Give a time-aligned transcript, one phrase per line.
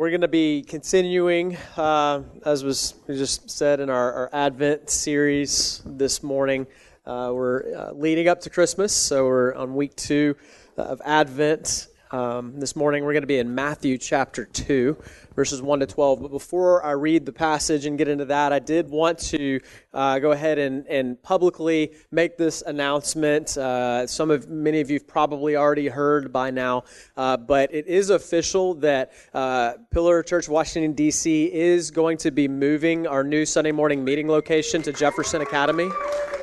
[0.00, 5.82] We're going to be continuing, uh, as was just said in our, our Advent series
[5.84, 6.66] this morning.
[7.04, 10.36] Uh, we're uh, leading up to Christmas, so we're on week two
[10.78, 11.88] of Advent.
[12.12, 14.96] Um, this morning we're going to be in Matthew chapter 2,
[15.36, 16.22] verses 1 to 12.
[16.22, 19.60] But before I read the passage and get into that, I did want to
[19.94, 23.56] uh, go ahead and, and publicly make this announcement.
[23.56, 26.82] Uh, some of many of you've probably already heard by now,
[27.16, 31.52] uh, but it is official that uh, Pillar Church Washington, D.C.
[31.52, 35.88] is going to be moving our new Sunday morning meeting location to Jefferson Academy.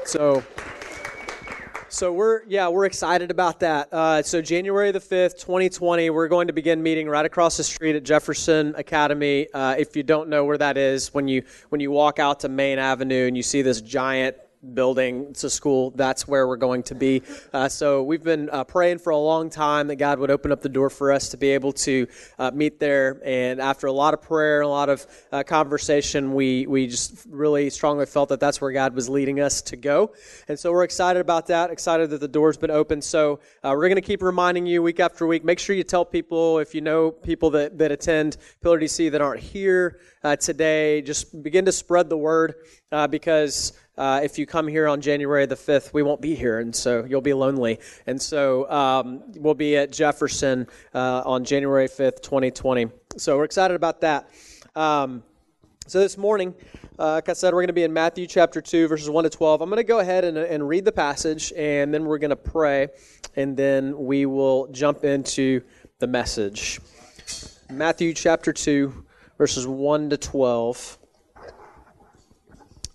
[0.06, 0.46] So,
[1.90, 3.92] so we're yeah we're excited about that.
[3.92, 7.64] Uh, so January the fifth, twenty twenty, we're going to begin meeting right across the
[7.64, 9.48] street at Jefferson Academy.
[9.54, 12.50] Uh, if you don't know where that is, when you when you walk out to
[12.50, 14.36] Maine Avenue and you see this giant
[14.74, 15.36] building.
[15.44, 15.92] A school.
[15.92, 17.22] That's where we're going to be.
[17.54, 20.62] Uh, so we've been uh, praying for a long time that God would open up
[20.62, 22.08] the door for us to be able to
[22.40, 23.22] uh, meet there.
[23.24, 27.70] And after a lot of prayer, a lot of uh, conversation, we we just really
[27.70, 30.14] strongly felt that that's where God was leading us to go.
[30.48, 31.70] And so we're excited about that.
[31.70, 33.04] Excited that the door's been opened.
[33.04, 35.46] So uh, we're going to keep reminding you week after week.
[35.46, 39.22] Make sure you tell people if you know people that that attend Pillar DC that
[39.22, 41.02] aren't here uh, today.
[41.02, 42.56] Just begin to spread the word
[43.10, 46.76] because uh, if you come here on January the 5th, we won't be here, and
[46.76, 47.80] so you'll be lonely.
[48.06, 52.88] And so um, we'll be at Jefferson uh, on January 5th, 2020.
[53.18, 54.30] So we're excited about that.
[54.76, 55.24] Um,
[55.88, 56.54] so this morning,
[57.00, 59.30] uh, like I said, we're going to be in Matthew chapter 2, verses 1 to
[59.30, 59.62] 12.
[59.62, 62.36] I'm going to go ahead and, and read the passage, and then we're going to
[62.36, 62.90] pray,
[63.36, 65.62] and then we will jump into
[66.00, 66.80] the message.
[67.72, 69.06] Matthew chapter 2,
[69.38, 70.98] verses 1 to 12.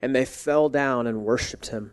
[0.00, 1.92] and they fell down and worshipped him.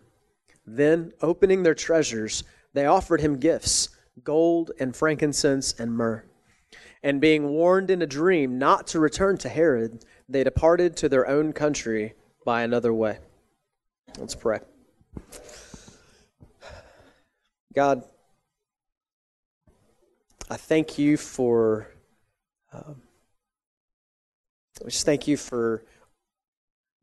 [0.66, 3.90] Then, opening their treasures, they offered him gifts
[4.24, 6.24] gold and frankincense and myrrh.
[7.04, 11.28] And being warned in a dream not to return to Herod, they departed to their
[11.28, 12.14] own country
[12.46, 13.20] by another way.
[14.20, 14.60] Let's pray.
[17.74, 18.04] God,
[20.50, 21.88] I thank you for.
[22.74, 23.02] Um,
[24.82, 25.86] I just thank you for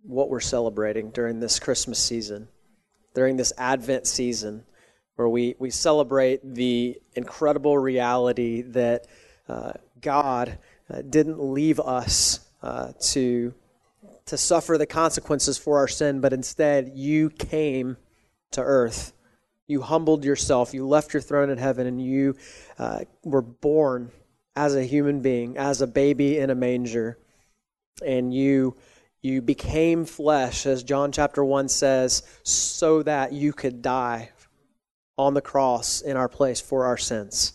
[0.08, 2.48] what we're celebrating during this Christmas season,
[3.14, 4.64] during this Advent season,
[5.16, 9.06] where we, we celebrate the incredible reality that
[9.48, 10.58] uh, God
[10.90, 13.52] uh, didn't leave us uh, to,
[14.26, 17.98] to suffer the consequences for our sin, but instead you came
[18.52, 19.12] to earth.
[19.66, 22.36] You humbled yourself, you left your throne in heaven, and you
[22.78, 24.10] uh, were born
[24.56, 27.18] as a human being, as a baby in a manger.
[28.06, 28.76] And you
[29.28, 34.30] you became flesh, as John chapter 1 says, so that you could die
[35.16, 37.52] on the cross in our place for our sins.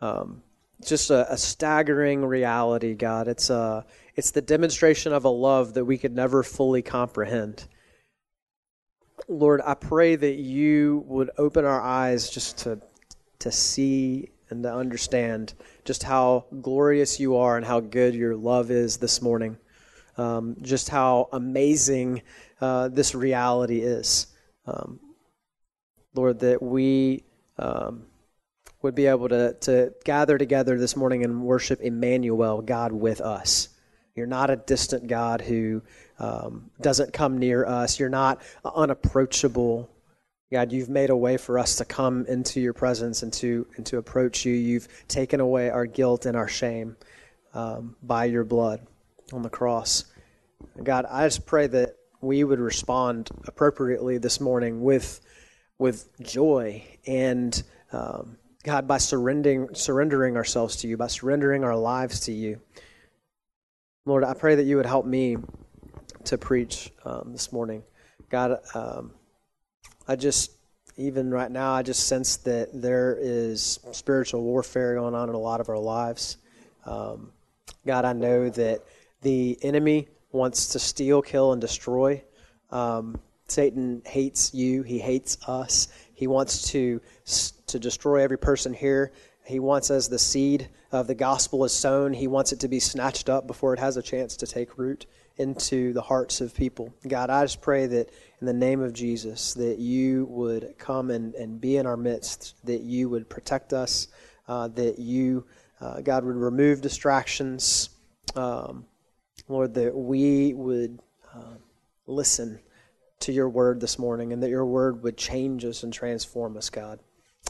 [0.00, 0.42] Um,
[0.84, 3.28] just a, a, staggering reality, God.
[3.28, 3.84] It's, a,
[4.14, 7.66] it's the demonstration of a love that we could never fully comprehend.
[9.26, 12.80] Lord, I pray that you would open our eyes just to,
[13.40, 15.54] to see and to understand
[15.84, 19.58] just how glorious you are and how good your love is this morning
[20.18, 22.22] um, just how amazing
[22.60, 24.26] uh, this reality is.
[24.66, 25.00] Um,
[26.14, 27.24] Lord, that we
[27.58, 28.04] um,
[28.82, 33.68] would be able to, to gather together this morning and worship Emmanuel, God with us.
[34.14, 35.80] You're not a distant God who
[36.18, 38.00] um, doesn't come near us.
[38.00, 39.88] You're not unapproachable.
[40.50, 43.86] God, you've made a way for us to come into your presence and to, and
[43.86, 44.54] to approach you.
[44.54, 46.96] You've taken away our guilt and our shame
[47.54, 48.80] um, by your blood
[49.32, 50.04] on the cross.
[50.82, 55.20] God, I just pray that we would respond appropriately this morning with,
[55.78, 62.20] with joy and, um, God, by surrendering, surrendering ourselves to you, by surrendering our lives
[62.20, 62.60] to you.
[64.04, 65.36] Lord, I pray that you would help me
[66.24, 67.82] to preach um, this morning.
[68.30, 69.12] God, um,
[70.06, 70.52] I just,
[70.96, 75.38] even right now, I just sense that there is spiritual warfare going on in a
[75.38, 76.38] lot of our lives.
[76.84, 77.30] Um,
[77.86, 78.82] God, I know that
[79.22, 82.22] the enemy wants to steal, kill, and destroy.
[82.70, 84.82] Um, Satan hates you.
[84.82, 85.88] He hates us.
[86.14, 87.00] He wants to
[87.66, 89.12] to destroy every person here.
[89.44, 92.80] He wants, as the seed of the gospel is sown, he wants it to be
[92.80, 95.06] snatched up before it has a chance to take root
[95.38, 96.92] into the hearts of people.
[97.06, 98.10] God, I just pray that
[98.40, 102.56] in the name of Jesus, that you would come and, and be in our midst,
[102.64, 104.08] that you would protect us,
[104.48, 105.46] uh, that you,
[105.80, 107.90] uh, God, would remove distractions.
[108.34, 108.84] Um,
[109.48, 111.00] Lord, that we would
[111.34, 111.56] uh,
[112.06, 112.60] listen
[113.20, 116.70] to your word this morning and that your word would change us and transform us,
[116.70, 117.00] God.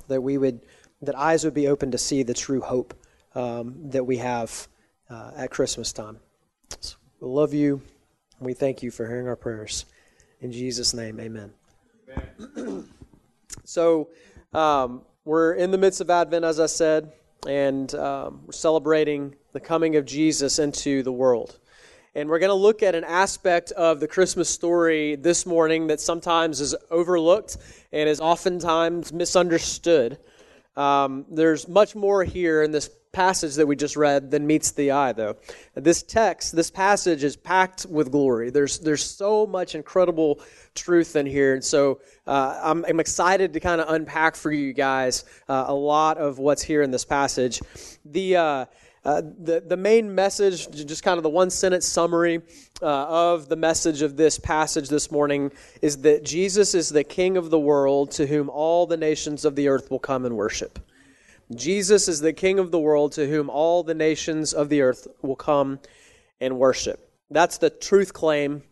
[0.07, 0.61] That we would,
[1.03, 2.95] that eyes would be open to see the true hope
[3.35, 4.69] um, that we have
[5.11, 6.19] uh, at Christmas time.
[6.81, 7.83] So we love you.
[8.39, 9.85] And we thank you for hearing our prayers.
[10.41, 11.53] In Jesus' name, amen.
[12.57, 12.89] amen.
[13.65, 14.09] so,
[14.53, 17.13] um, we're in the midst of Advent, as I said,
[17.47, 21.59] and um, we're celebrating the coming of Jesus into the world.
[22.19, 26.01] And we're going to look at an aspect of the Christmas story this morning that
[26.01, 27.59] sometimes is overlooked
[27.93, 30.19] and is oftentimes misunderstood.
[30.75, 34.91] Um, there's much more here in this passage that we just read than meets the
[34.91, 35.37] eye, though.
[35.77, 38.51] This text, this passage is packed with glory.
[38.51, 40.41] There's, there's so much incredible
[40.75, 41.55] truth in here.
[41.55, 45.75] And so uh, I'm, I'm, excited to kind of unpack for you guys uh, a
[45.75, 47.61] lot of what's here in this passage.
[48.05, 48.37] The.
[48.37, 48.65] Uh,
[49.05, 52.43] uh, the, the main message, just kind of the one sentence summary
[52.83, 55.53] uh, of the message of this passage this morning,
[55.83, 59.57] is that Jesus is the King of the world to whom all the nations of
[59.57, 60.79] the earth will come and worship.
[61.55, 65.07] Jesus is the King of the world to whom all the nations of the earth
[65.23, 65.81] will come
[66.41, 67.11] and worship.
[67.31, 68.63] That's the truth claim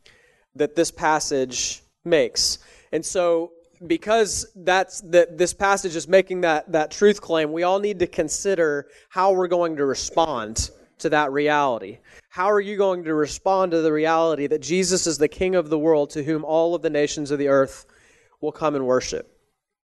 [0.55, 2.59] that this passage makes.
[2.93, 3.53] And so
[3.87, 8.07] because that's that this passage is making that, that truth claim, we all need to
[8.07, 11.99] consider how we're going to respond to that reality.
[12.31, 15.69] How are you going to respond to the reality that Jesus is the King of
[15.69, 17.87] the world to whom all of the nations of the earth
[18.41, 19.36] will come and worship?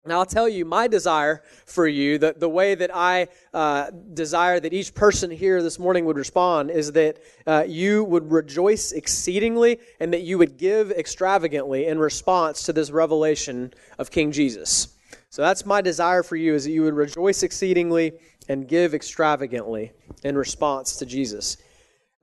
[0.07, 4.59] Now, I'll tell you my desire for you, that the way that I uh, desire
[4.59, 9.79] that each person here this morning would respond is that uh, you would rejoice exceedingly
[9.99, 14.95] and that you would give extravagantly in response to this revelation of King Jesus.
[15.29, 18.13] So that's my desire for you is that you would rejoice exceedingly
[18.49, 19.91] and give extravagantly
[20.23, 21.57] in response to Jesus.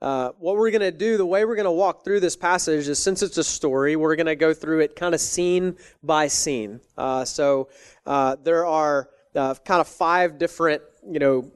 [0.01, 2.87] Uh, what we're going to do, the way we're going to walk through this passage
[2.87, 6.27] is since it's a story, we're going to go through it kind of scene by
[6.27, 6.79] scene.
[6.97, 7.69] Uh, so
[8.05, 11.51] uh, there are uh, kind of five different you know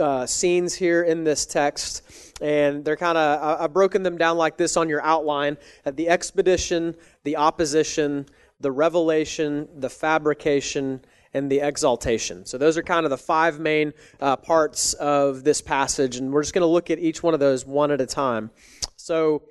[0.00, 2.02] uh, scenes here in this text
[2.40, 6.08] and they're kind of i've broken them down like this on your outline at the
[6.08, 6.94] expedition
[7.24, 8.24] the opposition
[8.60, 11.00] the revelation the fabrication
[11.34, 12.44] and the exaltation.
[12.46, 16.42] So, those are kind of the five main uh, parts of this passage, and we're
[16.42, 18.50] just going to look at each one of those one at a time.
[18.96, 19.42] So,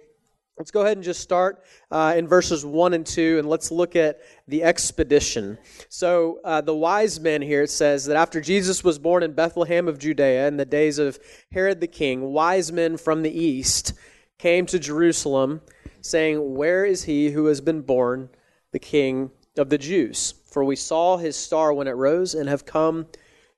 [0.61, 3.95] Let's go ahead and just start uh, in verses 1 and 2, and let's look
[3.95, 5.57] at the expedition.
[5.89, 9.87] So, uh, the wise men here, it says that after Jesus was born in Bethlehem
[9.87, 11.17] of Judea in the days of
[11.51, 13.93] Herod the king, wise men from the east
[14.37, 15.61] came to Jerusalem,
[16.01, 18.29] saying, Where is he who has been born,
[18.71, 20.35] the king of the Jews?
[20.51, 23.07] For we saw his star when it rose and have come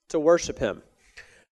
[0.09, 0.83] to worship him.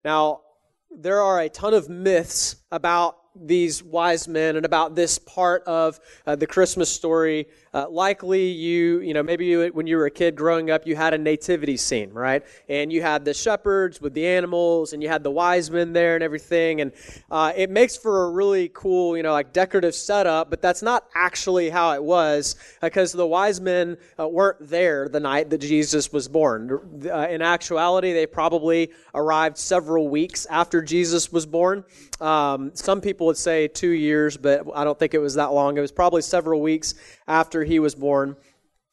[0.05, 0.43] Now,
[0.91, 5.99] there are a ton of myths about these wise men and about this part of
[6.27, 7.47] uh, the Christmas story.
[7.73, 10.97] Uh, likely, you, you know, maybe you, when you were a kid growing up, you
[10.97, 12.43] had a nativity scene, right?
[12.69, 16.17] And you had the shepherds with the animals, and you had the wise men there
[16.17, 16.81] and everything.
[16.81, 16.91] And
[17.31, 21.05] uh, it makes for a really cool, you know, like decorative setup, but that's not
[21.15, 26.13] actually how it was because the wise men uh, weren't there the night that Jesus
[26.13, 27.07] was born.
[27.09, 31.85] Uh, in actuality, they probably arrived several weeks after Jesus was born.
[32.21, 35.79] Um, some people would say two years, but I don't think it was that long.
[35.79, 36.95] It was probably several weeks
[37.31, 38.37] after he was born.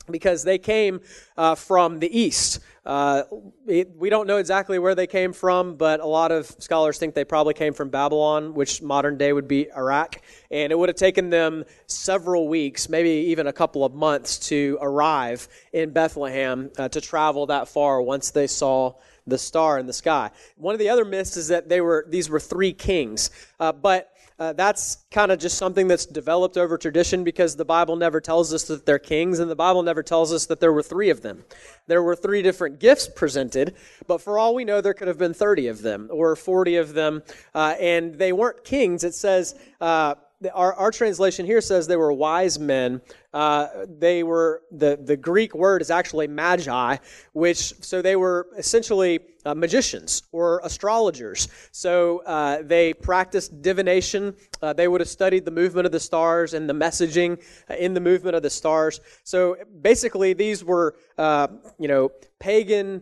[0.10, 1.02] because they came
[1.38, 2.60] uh, from the east.
[2.86, 3.24] Uh,
[3.68, 7.14] it, we don't know exactly where they came from, but a lot of scholars think
[7.14, 10.22] they probably came from Babylon, which modern day would be Iraq.
[10.50, 14.78] And it would have taken them several weeks, maybe even a couple of months, to
[14.82, 18.94] arrive in Bethlehem uh, to travel that far once they saw
[19.26, 20.32] the star in the sky.
[20.56, 23.30] One of the other myths is that they were these were three kings,
[23.60, 27.96] uh, but uh, that's kind of just something that's developed over tradition because the Bible
[27.96, 30.84] never tells us that they're kings, and the Bible never tells us that there were
[30.84, 31.44] three of them.
[31.88, 33.76] There were three different gifts presented,
[34.06, 36.94] but for all we know, there could have been 30 of them or 40 of
[36.94, 37.24] them,
[37.56, 39.04] uh, and they weren't kings.
[39.04, 40.16] It says, uh,
[40.54, 43.02] our, our translation here says they were wise men.
[43.34, 43.68] Uh,
[44.00, 46.98] they were the the Greek word is actually magi,
[47.34, 51.48] which so they were essentially uh, magicians or astrologers.
[51.72, 54.36] So uh, they practiced divination.
[54.62, 57.94] Uh, they would have studied the movement of the stars and the messaging uh, in
[57.94, 59.00] the movement of the stars.
[59.24, 61.48] So basically, these were uh,
[61.80, 63.02] you know pagan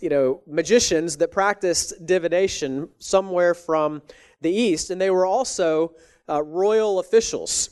[0.00, 4.02] you know magicians that practiced divination somewhere from
[4.40, 5.94] the east, and they were also
[6.28, 7.70] uh, royal officials.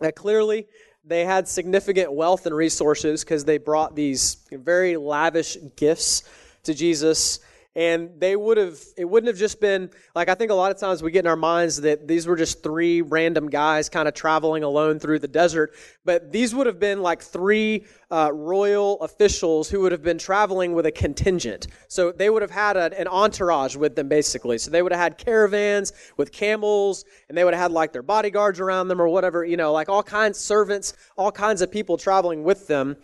[0.00, 0.66] Uh, clearly,
[1.04, 6.22] they had significant wealth and resources because they brought these very lavish gifts
[6.62, 7.40] to Jesus
[7.76, 10.78] and they would have it wouldn't have just been like i think a lot of
[10.78, 14.14] times we get in our minds that these were just three random guys kind of
[14.14, 15.74] traveling alone through the desert.
[16.04, 20.72] But these would have been like three uh, royal officials who would have been traveling
[20.72, 21.68] with a contingent.
[21.88, 24.58] So they would have had a, an entourage with them basically.
[24.58, 28.02] So they would have had caravans with camels and they would have had like their
[28.02, 31.96] bodyguards around them or whatever you know like all kinds servants all kinds of people
[31.96, 32.96] traveling with them.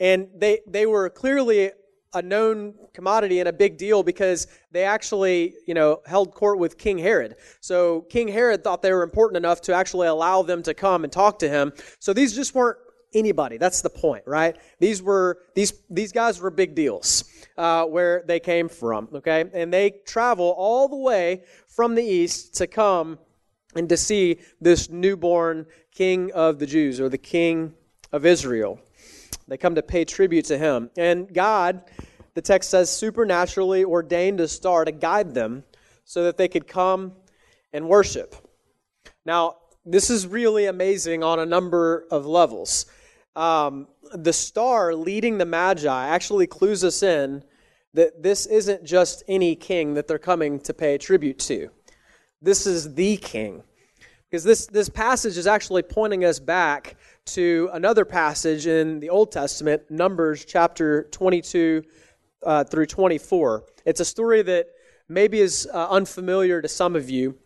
[0.00, 1.70] And they they were clearly
[2.14, 6.78] a known commodity and a big deal because they actually, you know, held court with
[6.78, 7.36] King Herod.
[7.60, 11.12] So King Herod thought they were important enough to actually allow them to come and
[11.12, 11.72] talk to him.
[11.98, 12.78] So these just weren't
[13.14, 13.56] anybody.
[13.58, 14.56] That's the point, right?
[14.78, 17.24] These were these these guys were big deals
[17.56, 19.08] uh, where they came from.
[19.14, 23.18] Okay, and they travel all the way from the east to come
[23.74, 27.74] and to see this newborn King of the Jews or the King
[28.12, 28.80] of Israel.
[29.48, 30.90] They come to pay tribute to him.
[30.96, 31.82] And God,
[32.34, 35.64] the text says, supernaturally ordained a star to guide them
[36.04, 37.12] so that they could come
[37.72, 38.34] and worship.
[39.24, 42.86] Now, this is really amazing on a number of levels.
[43.36, 47.44] Um, the star leading the Magi actually clues us in
[47.94, 51.70] that this isn't just any king that they're coming to pay tribute to.
[52.40, 53.62] This is the king.
[54.30, 59.32] Because this, this passage is actually pointing us back to another passage in the Old
[59.32, 61.82] Testament, Numbers chapter 22
[62.42, 63.64] uh, through 24.
[63.86, 64.66] It's a story that
[65.08, 67.38] maybe is uh, unfamiliar to some of you.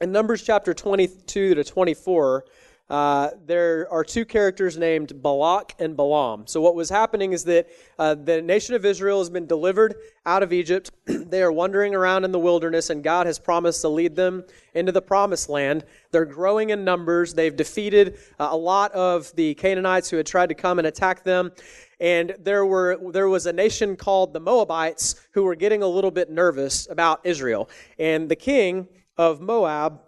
[0.00, 2.44] In Numbers chapter 22 to 24,
[2.88, 6.46] uh, there are two characters named Balak and Balaam.
[6.46, 7.66] So, what was happening is that
[7.98, 10.92] uh, the nation of Israel has been delivered out of Egypt.
[11.06, 14.92] they are wandering around in the wilderness, and God has promised to lead them into
[14.92, 15.84] the promised land.
[16.12, 17.34] They're growing in numbers.
[17.34, 21.24] They've defeated uh, a lot of the Canaanites who had tried to come and attack
[21.24, 21.50] them.
[21.98, 26.10] And there, were, there was a nation called the Moabites who were getting a little
[26.12, 27.68] bit nervous about Israel.
[27.98, 30.00] And the king of Moab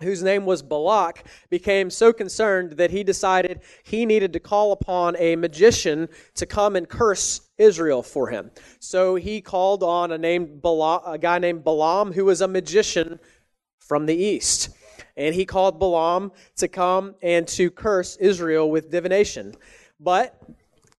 [0.00, 5.16] whose name was Balak, became so concerned that he decided he needed to call upon
[5.18, 8.50] a magician to come and curse Israel for him.
[8.78, 13.18] So he called on a, named Balaam, a guy named Balaam, who was a magician
[13.78, 14.70] from the east.
[15.16, 19.54] And he called Balaam to come and to curse Israel with divination.
[19.98, 20.40] But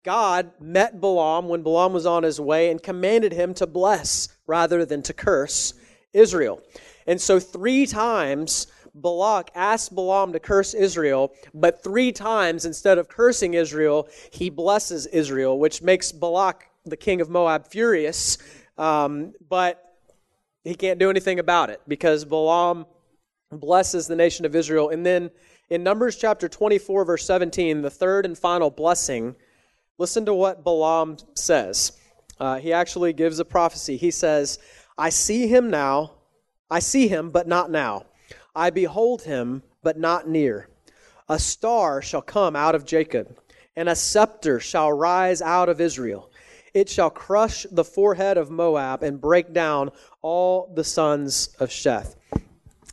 [0.04, 4.84] God met Balaam when Balaam was on his way and commanded him to bless rather
[4.84, 5.74] than to curse
[6.12, 6.62] Israel.
[7.06, 8.66] And so, three times,
[9.02, 15.06] Balak asked Balaam to curse Israel, but three times instead of cursing Israel, he blesses
[15.06, 18.38] Israel, which makes Balak, the king of Moab, furious.
[18.76, 19.82] Um, but
[20.64, 22.86] he can't do anything about it because Balaam
[23.50, 24.90] blesses the nation of Israel.
[24.90, 25.30] And then
[25.70, 29.34] in Numbers chapter 24, verse 17, the third and final blessing,
[29.98, 31.92] listen to what Balaam says.
[32.40, 33.96] Uh, he actually gives a prophecy.
[33.96, 34.58] He says,
[34.96, 36.12] I see him now,
[36.70, 38.04] I see him, but not now.
[38.58, 40.68] I behold him, but not near.
[41.28, 43.38] A star shall come out of Jacob,
[43.76, 46.32] and a scepter shall rise out of Israel.
[46.74, 52.16] It shall crush the forehead of Moab and break down all the sons of Sheth.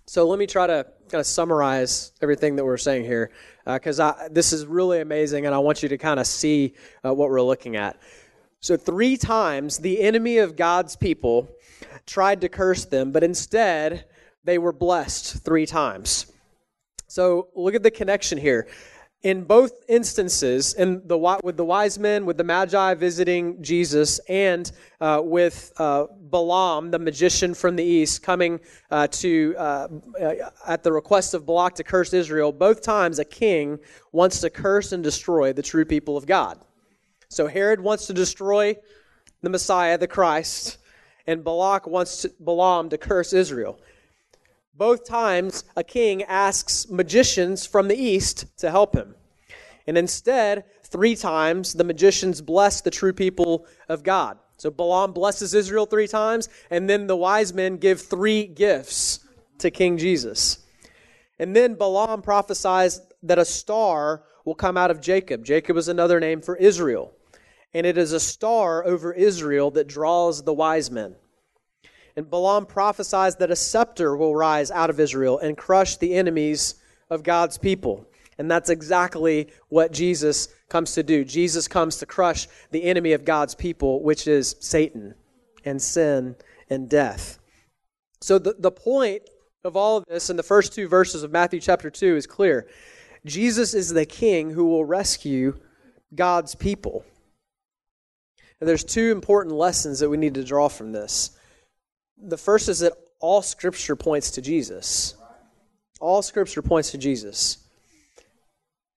[0.05, 3.31] So let me try to kind of summarize everything that we're saying here,
[3.65, 7.11] because uh, this is really amazing, and I want you to kind of see uh,
[7.11, 7.99] what we're looking at.
[8.59, 11.49] So, three times the enemy of God's people
[12.05, 14.05] tried to curse them, but instead,
[14.45, 16.31] they were blessed three times.
[17.07, 18.67] So look at the connection here.
[19.25, 24.71] in both instances, in the with the wise men, with the magi visiting Jesus, and
[25.01, 28.59] uh, with uh, Balaam, the magician from the east, coming
[28.91, 29.87] uh, to uh,
[30.21, 30.33] uh,
[30.67, 33.79] at the request of Balak to curse Israel, both times a king
[34.11, 36.59] wants to curse and destroy the true people of God.
[37.27, 38.75] So Herod wants to destroy
[39.41, 40.77] the Messiah, the Christ,
[41.25, 43.79] and Balak wants to, Balaam to curse Israel.
[44.77, 49.15] Both times, a king asks magicians from the east to help him.
[49.87, 54.37] And instead, three times, the magicians bless the true people of God.
[54.57, 59.19] So Balaam blesses Israel three times, and then the wise men give three gifts
[59.59, 60.59] to King Jesus.
[61.39, 65.45] And then Balaam prophesies that a star will come out of Jacob.
[65.45, 67.13] Jacob is another name for Israel.
[67.73, 71.15] And it is a star over Israel that draws the wise men.
[72.15, 76.75] And Balaam prophesies that a scepter will rise out of Israel and crush the enemies
[77.09, 78.07] of God's people.
[78.37, 81.23] And that's exactly what Jesus comes to do.
[81.23, 85.15] Jesus comes to crush the enemy of God's people, which is Satan
[85.63, 86.35] and sin
[86.69, 87.39] and death.
[88.21, 89.23] So the, the point
[89.63, 92.67] of all of this in the first two verses of Matthew chapter 2 is clear.
[93.25, 95.59] Jesus is the king who will rescue
[96.13, 97.03] God's people.
[98.59, 101.34] And there's two important lessons that we need to draw from this.
[102.17, 105.15] The first is that all Scripture points to Jesus.
[105.99, 107.57] All Scripture points to Jesus.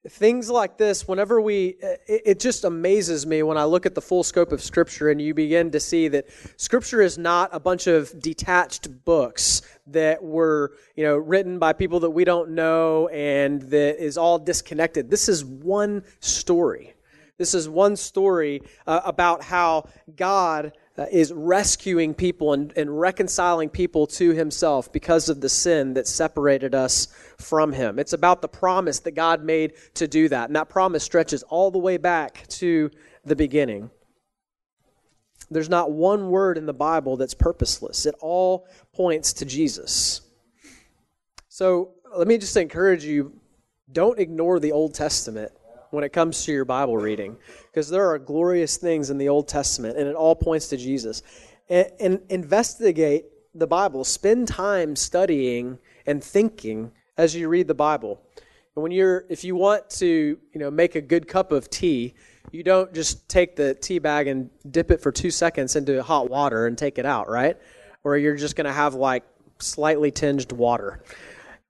[0.06, 4.00] Things like this, whenever we, it, it just amazes me when I look at the
[4.00, 7.88] full scope of Scripture and you begin to see that Scripture is not a bunch
[7.88, 13.62] of detached books that were, you know, written by people that we don't know and
[13.62, 15.10] that is all disconnected.
[15.10, 16.94] This is one story.
[17.36, 23.68] This is one story uh, about how God Uh, is rescuing people and, and reconciling
[23.68, 27.06] people to himself because of the sin that separated us
[27.38, 28.00] from him.
[28.00, 30.48] It's about the promise that God made to do that.
[30.48, 32.90] And that promise stretches all the way back to
[33.24, 33.90] the beginning.
[35.52, 40.22] There's not one word in the Bible that's purposeless, it all points to Jesus.
[41.48, 43.38] So let me just encourage you
[43.92, 45.52] don't ignore the Old Testament
[45.90, 47.36] when it comes to your Bible reading,
[47.70, 51.22] because there are glorious things in the Old Testament, and it all points to Jesus.
[51.68, 54.04] And, and investigate the Bible.
[54.04, 58.20] Spend time studying and thinking as you read the Bible.
[58.74, 62.14] And when you're, if you want to, you know, make a good cup of tea,
[62.52, 66.30] you don't just take the tea bag and dip it for two seconds into hot
[66.30, 67.56] water and take it out, right?
[68.04, 69.24] Or you're just going to have like
[69.58, 71.02] slightly tinged water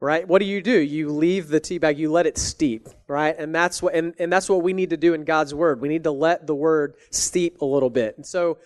[0.00, 0.26] right?
[0.26, 0.78] What do you do?
[0.78, 3.34] You leave the tea bag you let it steep right?
[3.36, 5.80] And that's what and, and that's what we need to do in god's word.
[5.80, 8.16] We need to let the word steep a little bit.
[8.16, 8.58] And so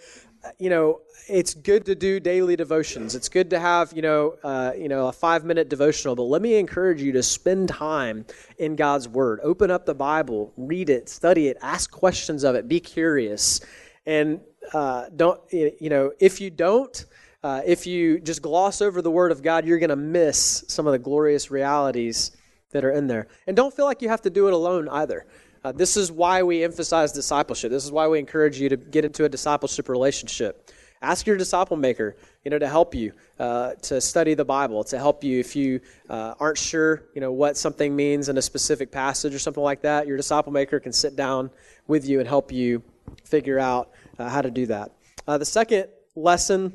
[0.58, 3.14] you know it's good to do daily devotions.
[3.14, 6.16] It's good to have you know uh, you know a five minute devotional.
[6.16, 8.26] But let me encourage you to spend time
[8.58, 9.38] in god's word.
[9.42, 13.60] Open up the bible read it study it ask questions of it be curious.
[14.04, 14.40] And
[14.72, 17.04] uh, don't you know if you don't
[17.42, 20.86] uh, if you just gloss over the Word of God, you're going to miss some
[20.86, 22.30] of the glorious realities
[22.70, 23.26] that are in there.
[23.46, 25.26] And don't feel like you have to do it alone either.
[25.64, 27.70] Uh, this is why we emphasize discipleship.
[27.70, 30.70] This is why we encourage you to get into a discipleship relationship.
[31.00, 34.98] Ask your disciple maker, you know, to help you uh, to study the Bible, to
[34.98, 38.92] help you if you uh, aren't sure, you know, what something means in a specific
[38.92, 40.06] passage or something like that.
[40.06, 41.50] Your disciple maker can sit down
[41.88, 42.84] with you and help you
[43.24, 44.92] figure out uh, how to do that.
[45.26, 46.72] Uh, the second lesson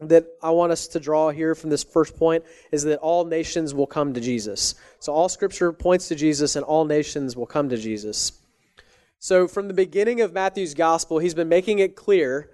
[0.00, 3.74] that I want us to draw here from this first point is that all nations
[3.74, 4.74] will come to Jesus.
[4.98, 8.32] So all scripture points to Jesus and all nations will come to Jesus.
[9.18, 12.50] So from the beginning of Matthew's gospel, he's been making it clear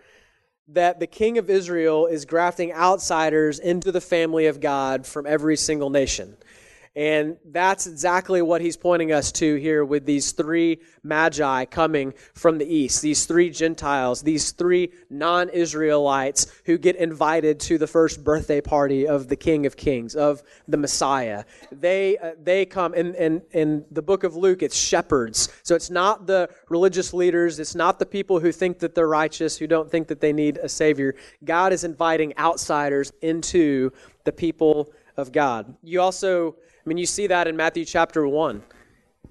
[0.69, 5.57] that the king of Israel is grafting outsiders into the family of God from every
[5.57, 6.37] single nation.
[6.95, 12.59] And that's exactly what he's pointing us to here with these three magi coming from
[12.59, 18.23] the east, these three Gentiles, these three non Israelites who get invited to the first
[18.23, 21.45] birthday party of the King of Kings, of the Messiah.
[21.71, 25.49] They, uh, they come, in, in, in the book of Luke, it's shepherds.
[25.63, 29.57] So it's not the religious leaders, it's not the people who think that they're righteous,
[29.57, 31.15] who don't think that they need a Savior.
[31.43, 33.93] God is inviting outsiders into
[34.25, 35.75] the people of God.
[35.83, 38.61] You also I mean, you see that in Matthew chapter 1.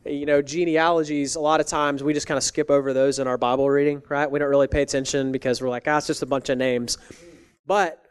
[0.06, 3.28] You know, genealogies, a lot of times we just kind of skip over those in
[3.28, 4.32] our Bible reading, right?
[4.32, 6.98] We don't really pay attention because we're like, ah, it's just a bunch of names.
[7.68, 8.04] But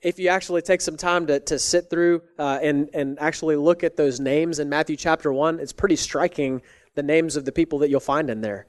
[0.00, 3.84] if you actually take some time to, to sit through uh, and, and actually look
[3.84, 6.62] at those names in Matthew chapter 1, it's pretty striking
[6.94, 8.66] the names of the people that you'll find in there.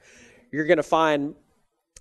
[0.52, 1.34] You're going to find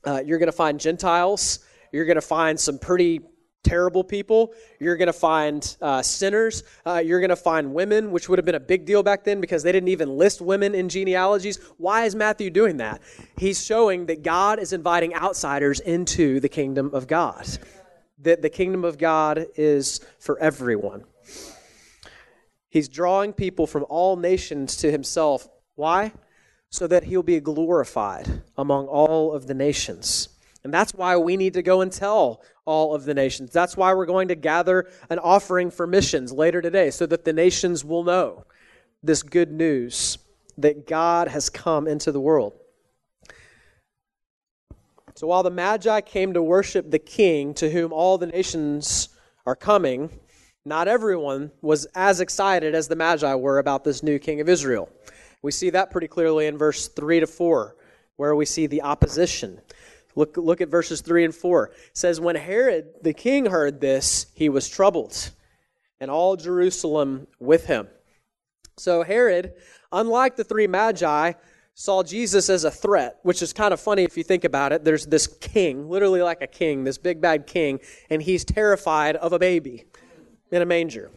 [0.05, 1.59] uh, you're going to find Gentiles.
[1.91, 3.21] You're going to find some pretty
[3.67, 4.53] terrible people.
[4.79, 6.63] You're going to find uh, sinners.
[6.85, 9.41] Uh, you're going to find women, which would have been a big deal back then
[9.41, 11.59] because they didn't even list women in genealogies.
[11.77, 13.01] Why is Matthew doing that?
[13.37, 17.45] He's showing that God is inviting outsiders into the kingdom of God,
[18.19, 21.03] that the kingdom of God is for everyone.
[22.69, 25.47] He's drawing people from all nations to himself.
[25.75, 26.13] Why?
[26.69, 30.29] So that he'll be glorified among all of the nations.
[30.63, 33.51] And that's why we need to go and tell all of the nations.
[33.51, 37.33] That's why we're going to gather an offering for missions later today, so that the
[37.33, 38.45] nations will know
[39.01, 40.19] this good news
[40.57, 42.53] that God has come into the world.
[45.15, 49.09] So while the Magi came to worship the King to whom all the nations
[49.45, 50.11] are coming,
[50.65, 54.89] not everyone was as excited as the Magi were about this new King of Israel.
[55.41, 57.75] We see that pretty clearly in verse 3 to 4,
[58.17, 59.61] where we see the opposition.
[60.17, 61.65] Look, look at verses 3 and 4.
[61.67, 65.29] It says, When Herod the king heard this, he was troubled,
[65.99, 67.87] and all Jerusalem with him.
[68.77, 69.53] So Herod,
[69.91, 71.33] unlike the three magi,
[71.75, 74.83] saw Jesus as a threat, which is kind of funny if you think about it.
[74.83, 79.33] There's this king, literally like a king, this big bad king, and he's terrified of
[79.33, 79.85] a baby
[80.51, 81.11] in a manger.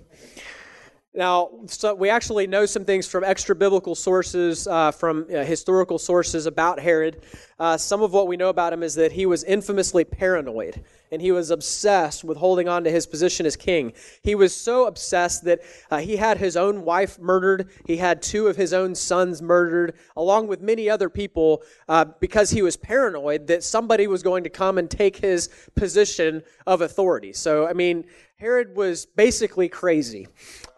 [1.12, 5.99] Now, so we actually know some things from extra biblical sources, uh, from uh, historical
[5.99, 7.23] sources about Herod.
[7.59, 11.20] Uh, some of what we know about him is that he was infamously paranoid and
[11.20, 13.92] he was obsessed with holding on to his position as king.
[14.23, 18.46] He was so obsessed that uh, he had his own wife murdered, he had two
[18.46, 23.49] of his own sons murdered, along with many other people, uh, because he was paranoid
[23.49, 27.33] that somebody was going to come and take his position of authority.
[27.33, 28.05] So, I mean,
[28.40, 30.26] Herod was basically crazy.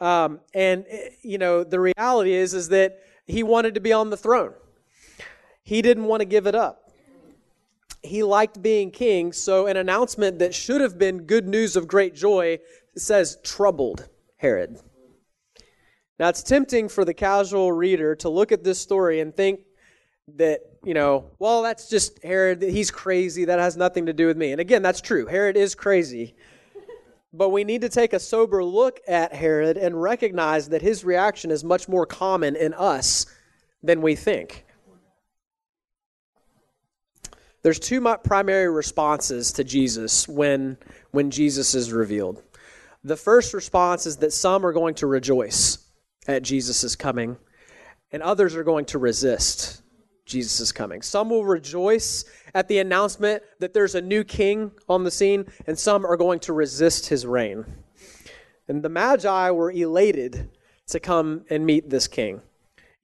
[0.00, 4.10] Um, and, eh, you know, the reality is, is that he wanted to be on
[4.10, 4.52] the throne.
[5.62, 6.90] He didn't want to give it up.
[8.02, 12.16] He liked being king, so an announcement that should have been good news of great
[12.16, 12.58] joy
[12.96, 14.80] says troubled Herod.
[16.18, 19.60] Now, it's tempting for the casual reader to look at this story and think
[20.34, 22.60] that, you know, well, that's just Herod.
[22.60, 23.44] He's crazy.
[23.44, 24.50] That has nothing to do with me.
[24.50, 25.26] And again, that's true.
[25.26, 26.34] Herod is crazy.
[27.32, 31.50] But we need to take a sober look at Herod and recognize that his reaction
[31.50, 33.26] is much more common in us
[33.82, 34.66] than we think.
[37.62, 40.76] There's two primary responses to Jesus when,
[41.12, 42.42] when Jesus is revealed.
[43.04, 45.78] The first response is that some are going to rejoice
[46.28, 47.36] at Jesus' coming,
[48.10, 49.81] and others are going to resist
[50.32, 51.02] Jesus is coming.
[51.02, 55.78] Some will rejoice at the announcement that there's a new king on the scene, and
[55.78, 57.64] some are going to resist his reign.
[58.68, 60.50] And the Magi were elated
[60.88, 62.40] to come and meet this king.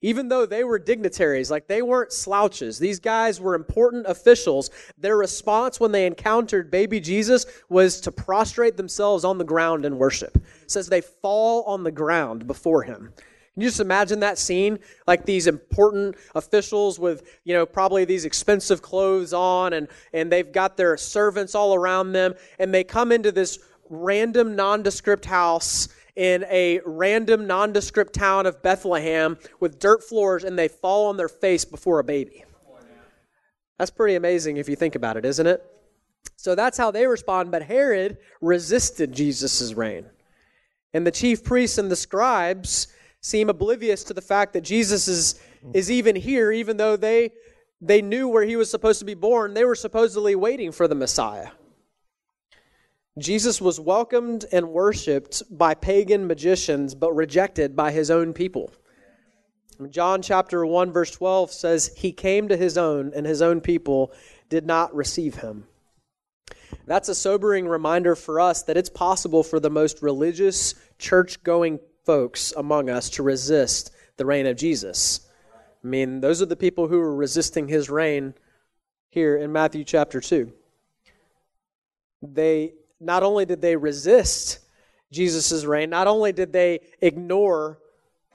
[0.01, 4.69] Even though they were dignitaries, like they weren't slouches, these guys were important officials.
[4.97, 9.99] Their response when they encountered baby Jesus was to prostrate themselves on the ground and
[9.99, 10.37] worship.
[10.37, 13.11] It says they fall on the ground before him.
[13.59, 14.79] Can you just imagine that scene?
[15.05, 20.49] Like these important officials with, you know, probably these expensive clothes on and, and they've
[20.49, 26.45] got their servants all around them and they come into this random nondescript house in
[26.45, 31.65] a random nondescript town of Bethlehem with dirt floors and they fall on their face
[31.65, 32.45] before a baby.
[33.77, 35.61] That's pretty amazing if you think about it, isn't it?
[36.37, 37.51] So that's how they respond.
[37.51, 40.05] But Herod resisted Jesus' reign.
[40.93, 42.87] And the chief priests and the scribes
[43.21, 45.39] seem oblivious to the fact that Jesus is,
[45.73, 47.31] is even here, even though they,
[47.81, 49.53] they knew where he was supposed to be born.
[49.53, 51.49] They were supposedly waiting for the Messiah.
[53.17, 58.71] Jesus was welcomed and worshiped by pagan magicians, but rejected by his own people.
[59.89, 64.13] John chapter 1, verse 12 says, He came to his own, and his own people
[64.49, 65.65] did not receive him.
[66.85, 71.79] That's a sobering reminder for us that it's possible for the most religious, church going
[72.09, 75.29] folks among us to resist the reign of Jesus.
[75.83, 78.33] I mean, those are the people who are resisting his reign
[79.09, 80.51] here in Matthew chapter 2.
[82.23, 84.57] They not only did they resist
[85.11, 87.77] Jesus' reign, not only did they ignore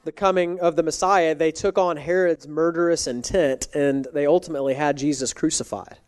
[0.04, 4.96] the coming of the Messiah, they took on Herod's murderous intent and they ultimately had
[4.96, 5.98] Jesus crucified.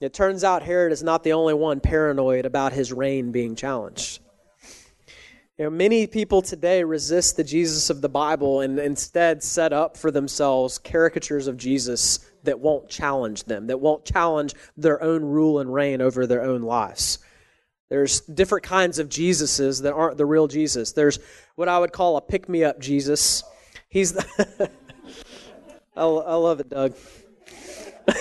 [0.00, 4.21] It turns out Herod is not the only one paranoid about his reign being challenged.
[5.58, 9.98] You know, many people today resist the Jesus of the Bible and instead set up
[9.98, 15.58] for themselves caricatures of Jesus that won't challenge them, that won't challenge their own rule
[15.58, 17.18] and reign over their own lives.
[17.90, 20.92] There's different kinds of Jesuses that aren't the real Jesus.
[20.92, 21.18] There's
[21.54, 23.44] what I would call a pick me up Jesus.
[23.90, 24.70] He's the
[25.94, 26.94] I, I love it, Doug.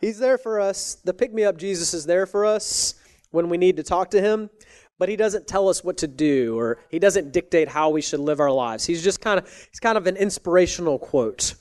[0.00, 0.96] He's there for us.
[1.04, 2.94] The pick me up Jesus is there for us
[3.30, 4.50] when we need to talk to him,
[4.98, 8.20] but he doesn't tell us what to do or he doesn't dictate how we should
[8.20, 8.84] live our lives.
[8.84, 11.54] He's just kind of he's kind of an inspirational quote.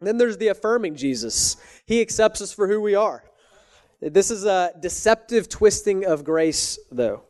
[0.00, 1.56] Then there's the affirming Jesus.
[1.86, 3.24] He accepts us for who we are.
[4.00, 7.22] This is a deceptive twisting of grace though.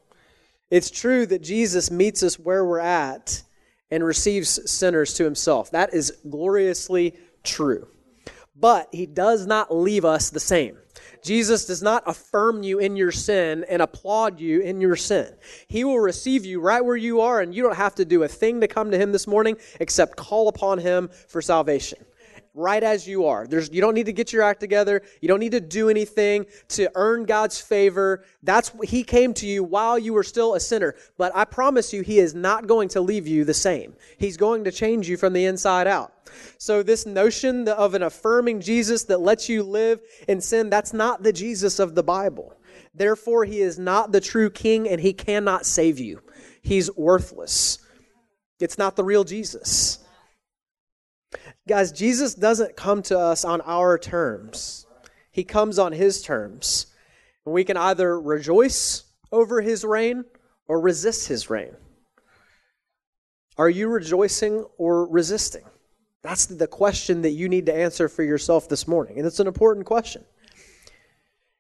[0.71, 3.43] It's true that Jesus meets us where we're at
[3.91, 5.71] and receives sinners to himself.
[5.71, 7.89] That is gloriously true.
[8.57, 10.79] But he does not leave us the same.
[11.23, 15.33] Jesus does not affirm you in your sin and applaud you in your sin.
[15.69, 18.29] He will receive you right where you are, and you don't have to do a
[18.29, 22.05] thing to come to Him this morning except call upon Him for salvation
[22.55, 23.47] right as you are.
[23.47, 25.03] There's, you don't need to get your act together.
[25.21, 28.25] You don't need to do anything to earn God's favor.
[28.43, 30.95] That's He came to you while you were still a sinner.
[31.17, 33.95] But I promise you, He is not going to leave you the same.
[34.19, 36.13] He's going to change you from the inside out.
[36.59, 41.23] So this notion of an affirming Jesus that lets you live in sin, that's not
[41.23, 42.55] the Jesus of the Bible.
[42.95, 46.21] Therefore, He is not the true King and He cannot save you.
[46.63, 47.79] He's worthless.
[48.61, 49.99] It's not the real Jesus.
[51.69, 54.87] Guys, Jesus doesn't come to us on our terms,
[55.31, 56.87] He comes on His terms.
[57.45, 60.25] And we can either rejoice over His reign
[60.69, 61.75] or resist His reign.
[63.59, 65.65] Are you rejoicing or resisting?
[66.23, 69.19] That's the question that you need to answer for yourself this morning.
[69.19, 70.25] And it's an important question.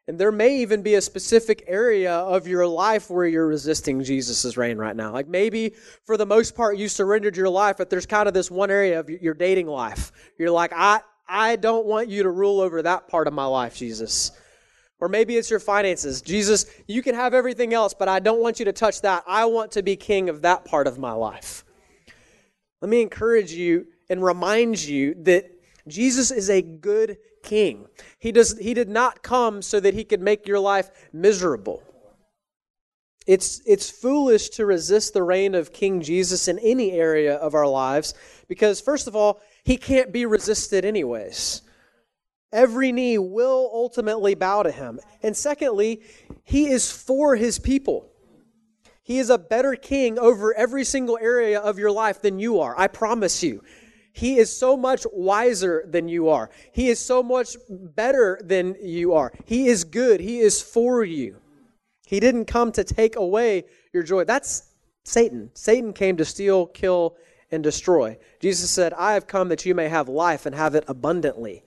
[0.09, 4.57] And there may even be a specific area of your life where you're resisting Jesus'
[4.57, 5.12] reign right now.
[5.12, 8.51] Like maybe for the most part you surrendered your life, but there's kind of this
[8.51, 10.11] one area of your dating life.
[10.38, 13.77] You're like, I, I don't want you to rule over that part of my life,
[13.77, 14.33] Jesus.
[14.99, 16.21] Or maybe it's your finances.
[16.21, 19.23] Jesus, you can have everything else, but I don't want you to touch that.
[19.27, 21.65] I want to be king of that part of my life.
[22.81, 25.51] Let me encourage you and remind you that
[25.87, 27.87] Jesus is a good king.
[28.19, 31.83] He, does, he did not come so that he could make your life miserable.
[33.27, 37.69] It's, it's foolish to resist the reign of King Jesus in any area of our
[37.69, 38.15] lives
[38.49, 41.63] because, first of all, he can't be resisted, anyways.
[42.53, 45.01] Every knee will ultimately bow to him.
[45.23, 46.03] And secondly,
[46.45, 48.09] he is for his people.
[49.05, 52.79] He is a better king over every single area of your life than you are.
[52.79, 53.63] I promise you.
[54.12, 56.51] He is so much wiser than you are.
[56.70, 59.33] He is so much better than you are.
[59.46, 60.20] He is good.
[60.20, 61.37] He is for you.
[62.07, 64.25] He didn't come to take away your joy.
[64.25, 64.64] That's
[65.05, 65.51] Satan.
[65.55, 67.16] Satan came to steal, kill,
[67.51, 68.18] and destroy.
[68.40, 71.62] Jesus said, I have come that you may have life and have it abundantly.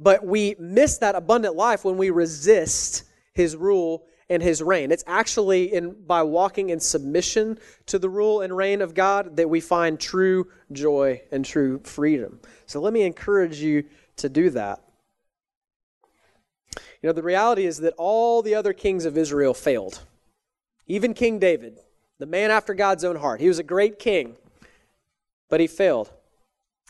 [0.00, 4.90] But we miss that abundant life when we resist his rule and his reign.
[4.90, 9.48] It's actually in by walking in submission to the rule and reign of God that
[9.48, 12.40] we find true joy and true freedom.
[12.66, 13.84] So let me encourage you
[14.16, 14.82] to do that.
[17.02, 20.00] You know, the reality is that all the other kings of Israel failed.
[20.86, 21.78] Even King David,
[22.18, 23.40] the man after God's own heart.
[23.40, 24.36] He was a great king,
[25.48, 26.10] but he failed.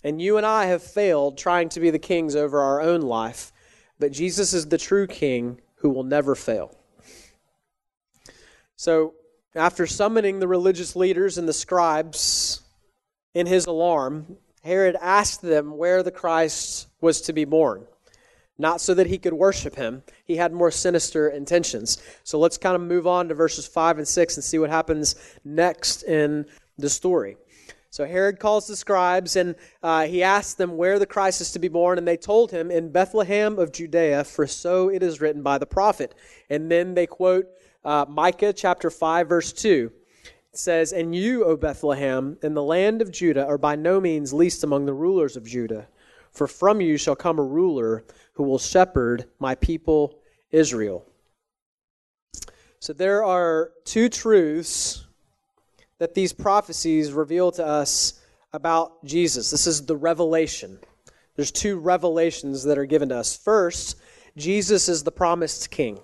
[0.02, 3.52] And you and I have failed trying to be the kings over our own life.
[3.98, 6.77] But Jesus is the true king who will never fail.
[8.78, 9.14] So,
[9.56, 12.62] after summoning the religious leaders and the scribes
[13.34, 17.86] in his alarm, Herod asked them where the Christ was to be born.
[18.56, 22.00] Not so that he could worship him, he had more sinister intentions.
[22.22, 25.16] So let's kind of move on to verses 5 and 6 and see what happens
[25.44, 27.36] next in the story.
[27.90, 31.58] So Herod calls the scribes and uh, he asks them where the Christ is to
[31.58, 35.42] be born, and they told him, In Bethlehem of Judea, for so it is written
[35.42, 36.14] by the prophet.
[36.48, 37.46] And then they quote
[37.84, 39.92] uh, Micah chapter 5, verse 2.
[40.52, 44.64] Says, And you, O Bethlehem, in the land of Judah, are by no means least
[44.64, 45.86] among the rulers of Judah.
[46.32, 50.18] For from you shall come a ruler who will shepherd my people
[50.50, 51.04] Israel.
[52.80, 55.04] So there are two truths
[55.98, 58.20] that these prophecies reveal to us
[58.52, 59.50] about Jesus.
[59.50, 60.78] This is the revelation.
[61.36, 63.36] There's two revelations that are given to us.
[63.36, 63.96] First,
[64.36, 66.00] Jesus is the promised king.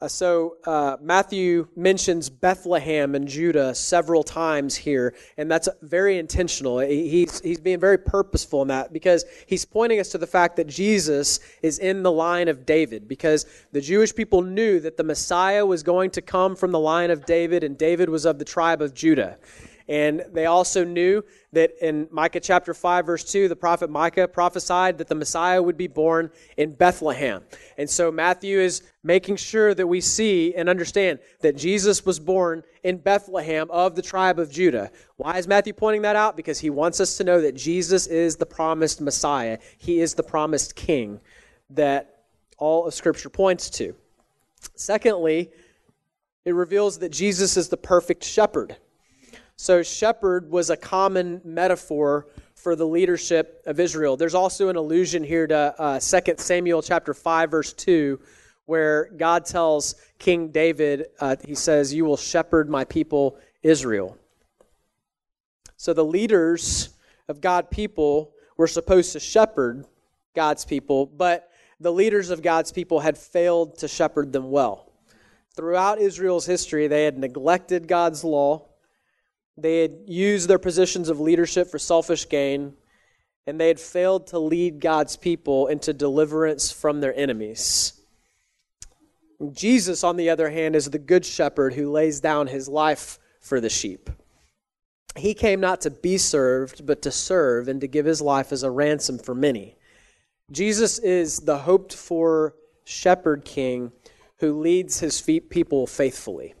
[0.00, 6.78] Uh, so uh, Matthew mentions Bethlehem and Judah several times here, and that's very intentional.
[6.78, 10.68] He's, he's being very purposeful in that because he's pointing us to the fact that
[10.68, 15.66] Jesus is in the line of David because the Jewish people knew that the Messiah
[15.66, 18.80] was going to come from the line of David, and David was of the tribe
[18.80, 19.36] of Judah.
[19.88, 24.98] And they also knew that in Micah chapter 5, verse 2, the prophet Micah prophesied
[24.98, 27.42] that the Messiah would be born in Bethlehem.
[27.78, 32.64] And so Matthew is making sure that we see and understand that Jesus was born
[32.82, 34.90] in Bethlehem of the tribe of Judah.
[35.16, 36.36] Why is Matthew pointing that out?
[36.36, 40.22] Because he wants us to know that Jesus is the promised Messiah, he is the
[40.22, 41.20] promised king
[41.70, 42.24] that
[42.58, 43.94] all of Scripture points to.
[44.74, 45.50] Secondly,
[46.44, 48.76] it reveals that Jesus is the perfect shepherd.
[49.60, 54.16] So, shepherd was a common metaphor for the leadership of Israel.
[54.16, 58.20] There's also an allusion here to uh, 2 Samuel chapter 5, verse 2,
[58.66, 64.16] where God tells King David, uh, he says, You will shepherd my people Israel.
[65.76, 66.90] So the leaders
[67.26, 69.84] of God people were supposed to shepherd
[70.36, 74.92] God's people, but the leaders of God's people had failed to shepherd them well.
[75.56, 78.67] Throughout Israel's history, they had neglected God's law,
[79.58, 82.74] they had used their positions of leadership for selfish gain,
[83.46, 87.94] and they had failed to lead God's people into deliverance from their enemies.
[89.52, 93.60] Jesus, on the other hand, is the good shepherd who lays down his life for
[93.60, 94.10] the sheep.
[95.16, 98.62] He came not to be served, but to serve and to give his life as
[98.62, 99.76] a ransom for many.
[100.50, 103.92] Jesus is the hoped for shepherd king
[104.38, 106.54] who leads his people faithfully.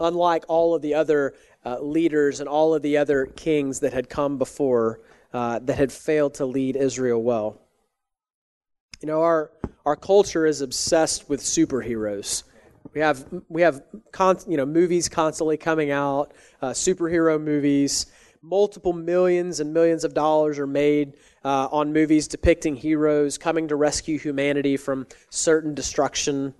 [0.00, 1.34] Unlike all of the other
[1.66, 5.00] uh, leaders and all of the other kings that had come before
[5.34, 7.60] uh, that had failed to lead Israel well.
[9.02, 9.50] You know, our,
[9.84, 12.44] our culture is obsessed with superheroes.
[12.94, 18.06] We have we have con- you know movies constantly coming out, uh, superhero movies.
[18.42, 23.76] Multiple millions and millions of dollars are made uh, on movies depicting heroes coming to
[23.76, 26.54] rescue humanity from certain destruction.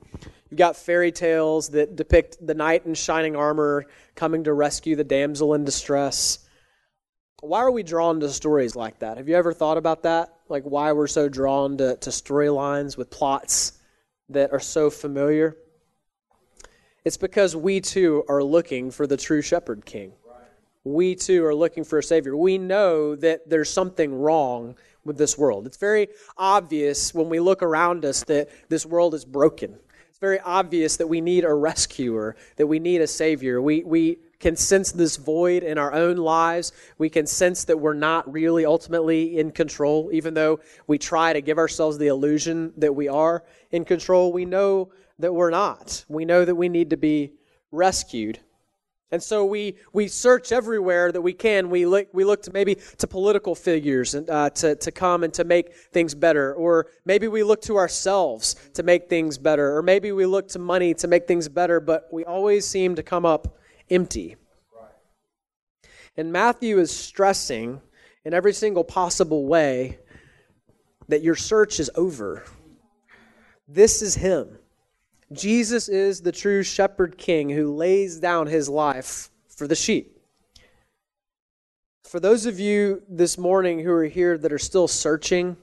[0.51, 5.05] You've got fairy tales that depict the knight in shining armor coming to rescue the
[5.05, 6.39] damsel in distress.
[7.41, 9.17] Why are we drawn to stories like that?
[9.17, 10.35] Have you ever thought about that?
[10.49, 13.73] Like why we're so drawn to, to storylines with plots
[14.29, 15.57] that are so familiar?
[17.05, 20.13] It's because we too are looking for the true shepherd king.
[20.85, 22.37] We too are looking for a savior.
[22.37, 25.67] We know that there's something wrong with this world.
[25.67, 29.77] It's very obvious when we look around us that this world is broken.
[30.17, 33.61] It's very obvious that we need a rescuer, that we need a savior.
[33.61, 36.73] We, we can sense this void in our own lives.
[36.97, 41.43] We can sense that we're not really ultimately in control, even though we try to
[41.43, 44.33] give ourselves the illusion that we are in control.
[44.33, 46.07] We know that we're not.
[46.09, 47.35] We know that we need to be
[47.71, 48.41] rescued.
[49.13, 51.71] And so we, we search everywhere that we can.
[51.71, 55.33] We look, we look to maybe to political figures and, uh, to, to come and
[55.35, 56.55] to make things better.
[56.55, 59.77] Or maybe we look to ourselves to make things better.
[59.77, 63.03] Or maybe we look to money to make things better, but we always seem to
[63.03, 63.57] come up
[63.91, 64.37] empty.
[66.17, 67.81] And Matthew is stressing
[68.25, 69.99] in every single possible way
[71.07, 72.45] that your search is over.
[73.69, 74.59] This is Him.
[75.33, 80.17] Jesus is the true shepherd king who lays down his life for the sheep.
[82.05, 85.57] For those of you this morning who are here that are still searching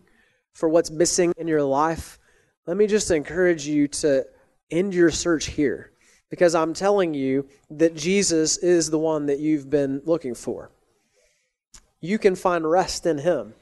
[0.54, 2.20] for what's missing in your life,
[2.68, 4.26] let me just encourage you to
[4.70, 5.92] end your search here
[6.30, 10.72] because I'm telling you that Jesus is the one that you've been looking for.
[12.02, 13.54] You can find rest in him.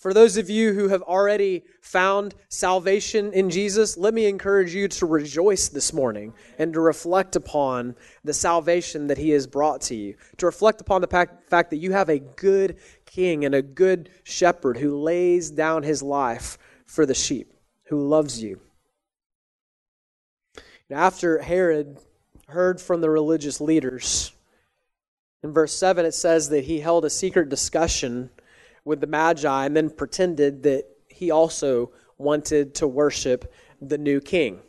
[0.00, 4.88] For those of you who have already found salvation in Jesus, let me encourage you
[4.88, 9.94] to rejoice this morning and to reflect upon the salvation that He has brought to
[9.94, 10.14] you.
[10.38, 14.78] To reflect upon the fact that you have a good king and a good shepherd
[14.78, 17.52] who lays down his life for the sheep,
[17.90, 18.58] who loves you.
[20.90, 21.98] After Herod
[22.48, 24.32] heard from the religious leaders,
[25.42, 28.30] in verse 7 it says that he held a secret discussion
[28.84, 34.60] with the Magi and then pretended that he also wanted to worship the new king.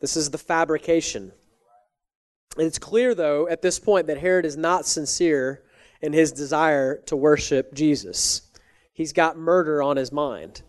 [0.00, 1.32] This is the fabrication.
[2.56, 5.62] It's clear, though, at this point that Herod is not sincere
[6.00, 8.42] in his desire to worship Jesus.
[8.92, 10.62] He's got murder on his mind.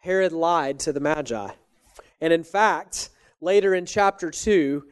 [0.00, 1.48] Herod lied to the Magi.
[2.20, 4.84] And in fact, later in chapter 2,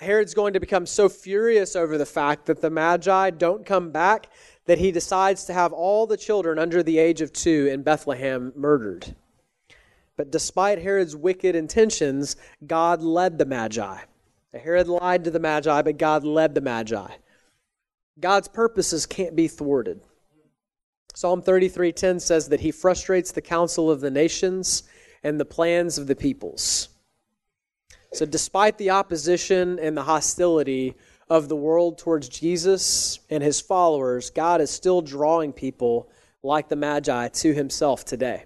[0.00, 4.28] Herod's going to become so furious over the fact that the Magi don't come back
[4.72, 8.54] that he decides to have all the children under the age of two in Bethlehem
[8.56, 9.14] murdered.
[10.16, 13.98] But despite Herod's wicked intentions, God led the Magi.
[14.54, 17.06] Herod lied to the Magi, but God led the Magi.
[18.18, 20.00] God's purposes can't be thwarted.
[21.12, 24.84] Psalm 33:10 says that he frustrates the counsel of the nations
[25.22, 26.88] and the plans of the peoples.
[28.14, 30.96] So despite the opposition and the hostility
[31.28, 36.10] of the world towards Jesus and his followers, God is still drawing people
[36.42, 38.44] like the Magi to himself today.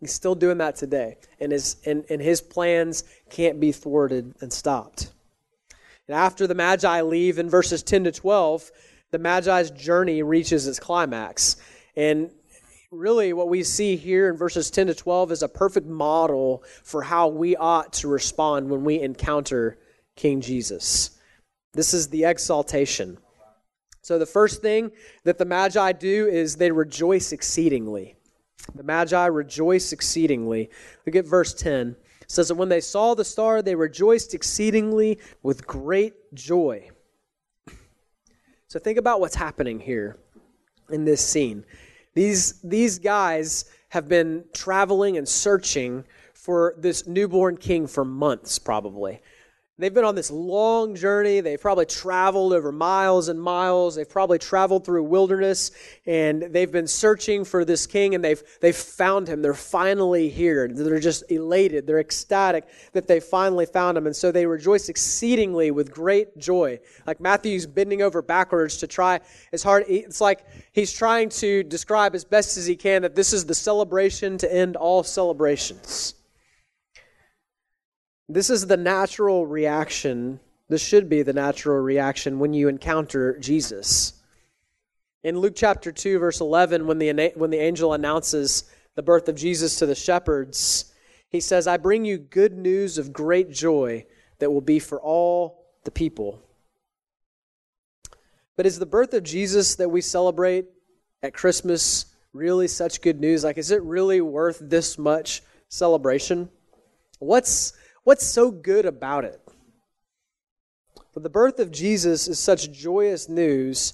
[0.00, 1.16] He's still doing that today.
[1.40, 5.10] And his, and, and his plans can't be thwarted and stopped.
[6.06, 8.70] And after the Magi leave in verses 10 to 12,
[9.10, 11.56] the Magi's journey reaches its climax.
[11.96, 12.30] And
[12.90, 17.02] really what we see here in verses 10 to 12 is a perfect model for
[17.02, 19.78] how we ought to respond when we encounter
[20.16, 21.17] King Jesus.
[21.72, 23.18] This is the exaltation.
[24.02, 24.90] So, the first thing
[25.24, 28.16] that the Magi do is they rejoice exceedingly.
[28.74, 30.70] The Magi rejoice exceedingly.
[31.06, 31.96] Look at verse 10.
[32.22, 36.90] It says that when they saw the star, they rejoiced exceedingly with great joy.
[38.68, 40.16] So, think about what's happening here
[40.90, 41.64] in this scene.
[42.14, 46.04] These, these guys have been traveling and searching
[46.34, 49.20] for this newborn king for months, probably.
[49.80, 51.38] They've been on this long journey.
[51.40, 53.94] They've probably traveled over miles and miles.
[53.94, 55.70] They've probably traveled through wilderness
[56.04, 59.40] and they've been searching for this king and they've, they've found him.
[59.40, 60.66] They're finally here.
[60.66, 61.86] They're just elated.
[61.86, 64.06] They're ecstatic that they finally found him.
[64.06, 66.80] And so they rejoice exceedingly with great joy.
[67.06, 69.20] Like Matthew's bending over backwards to try
[69.52, 69.84] as hard.
[69.86, 73.54] It's like he's trying to describe as best as he can that this is the
[73.54, 76.14] celebration to end all celebrations.
[78.28, 80.40] This is the natural reaction.
[80.68, 84.12] This should be the natural reaction when you encounter Jesus.
[85.24, 88.64] In Luke chapter 2, verse 11, when the, when the angel announces
[88.94, 90.92] the birth of Jesus to the shepherds,
[91.30, 94.04] he says, I bring you good news of great joy
[94.38, 96.42] that will be for all the people.
[98.56, 100.66] But is the birth of Jesus that we celebrate
[101.22, 103.42] at Christmas really such good news?
[103.42, 106.50] Like, is it really worth this much celebration?
[107.20, 107.72] What's
[108.08, 109.38] What's so good about it?
[111.12, 113.92] But the birth of Jesus is such joyous news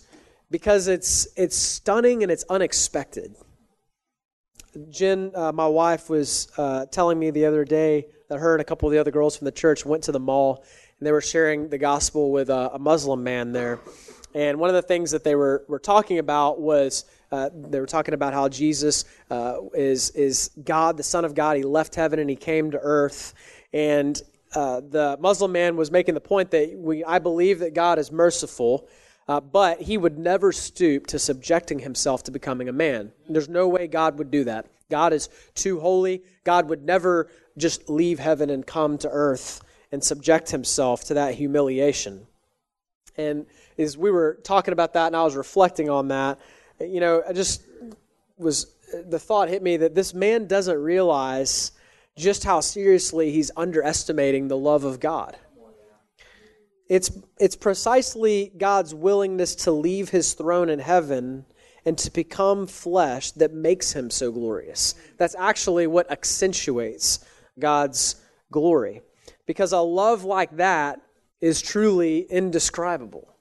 [0.52, 3.34] because it's, it's stunning and it's unexpected.
[4.88, 8.64] Jen, uh, my wife, was uh, telling me the other day that her and a
[8.64, 10.64] couple of the other girls from the church went to the mall
[11.00, 13.80] and they were sharing the gospel with a, a Muslim man there.
[14.32, 17.86] And one of the things that they were, were talking about was uh, they were
[17.86, 21.56] talking about how Jesus uh, is, is God, the Son of God.
[21.56, 23.34] He left heaven and he came to earth.
[23.74, 24.22] And
[24.54, 28.12] uh, the Muslim man was making the point that we, I believe that God is
[28.12, 28.86] merciful,
[29.26, 33.10] uh, but he would never stoop to subjecting himself to becoming a man.
[33.28, 34.66] There's no way God would do that.
[34.90, 36.22] God is too holy.
[36.44, 39.60] God would never just leave heaven and come to earth
[39.90, 42.28] and subject himself to that humiliation.
[43.16, 43.46] And
[43.76, 46.38] as we were talking about that and I was reflecting on that,
[46.80, 47.64] you know, I just
[48.36, 48.72] was,
[49.08, 51.72] the thought hit me that this man doesn't realize
[52.16, 55.36] just how seriously he's underestimating the love of God.
[56.88, 57.10] It's,
[57.40, 61.46] it's precisely God's willingness to leave his throne in heaven
[61.84, 64.94] and to become flesh that makes him so glorious.
[65.18, 67.24] That's actually what accentuates
[67.58, 68.16] God's
[68.50, 69.02] glory.
[69.46, 71.00] Because a love like that
[71.40, 73.33] is truly indescribable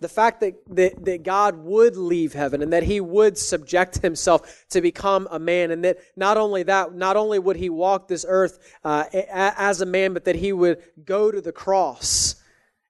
[0.00, 4.66] the fact that, that, that God would leave heaven and that he would subject himself
[4.70, 8.24] to become a man, and that not only that, not only would he walk this
[8.28, 12.36] earth uh, as a man, but that he would go to the cross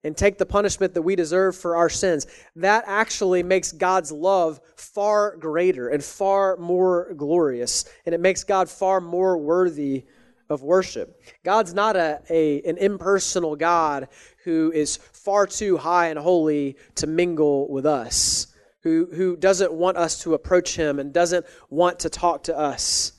[0.05, 2.27] and take the punishment that we deserve for our sins.
[2.55, 8.69] That actually makes God's love far greater and far more glorious, and it makes God
[8.69, 10.05] far more worthy
[10.49, 11.21] of worship.
[11.45, 14.07] God's not a, a, an impersonal God
[14.47, 18.47] who is far too high and holy to mingle with us,
[18.85, 23.11] who, who doesn't want us to approach him and doesn't want to talk to us.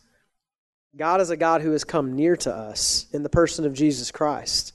[0.95, 4.09] God is a God who has come near to us in the person of Jesus
[4.09, 4.71] Christ.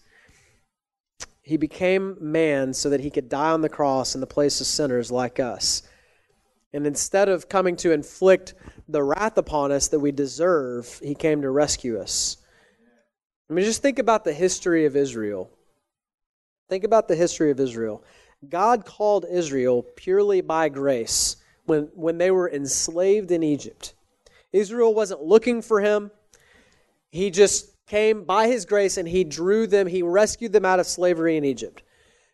[1.40, 4.66] He became man so that he could die on the cross in the place of
[4.66, 5.82] sinners like us.
[6.74, 8.52] And instead of coming to inflict
[8.88, 12.36] the wrath upon us that we deserve, he came to rescue us.
[13.48, 15.50] I mean, just think about the history of Israel.
[16.72, 18.02] Think about the history of Israel.
[18.48, 23.92] God called Israel purely by grace when, when they were enslaved in Egypt.
[24.54, 26.10] Israel wasn't looking for him.
[27.10, 30.86] He just came by his grace and he drew them, he rescued them out of
[30.86, 31.82] slavery in Egypt.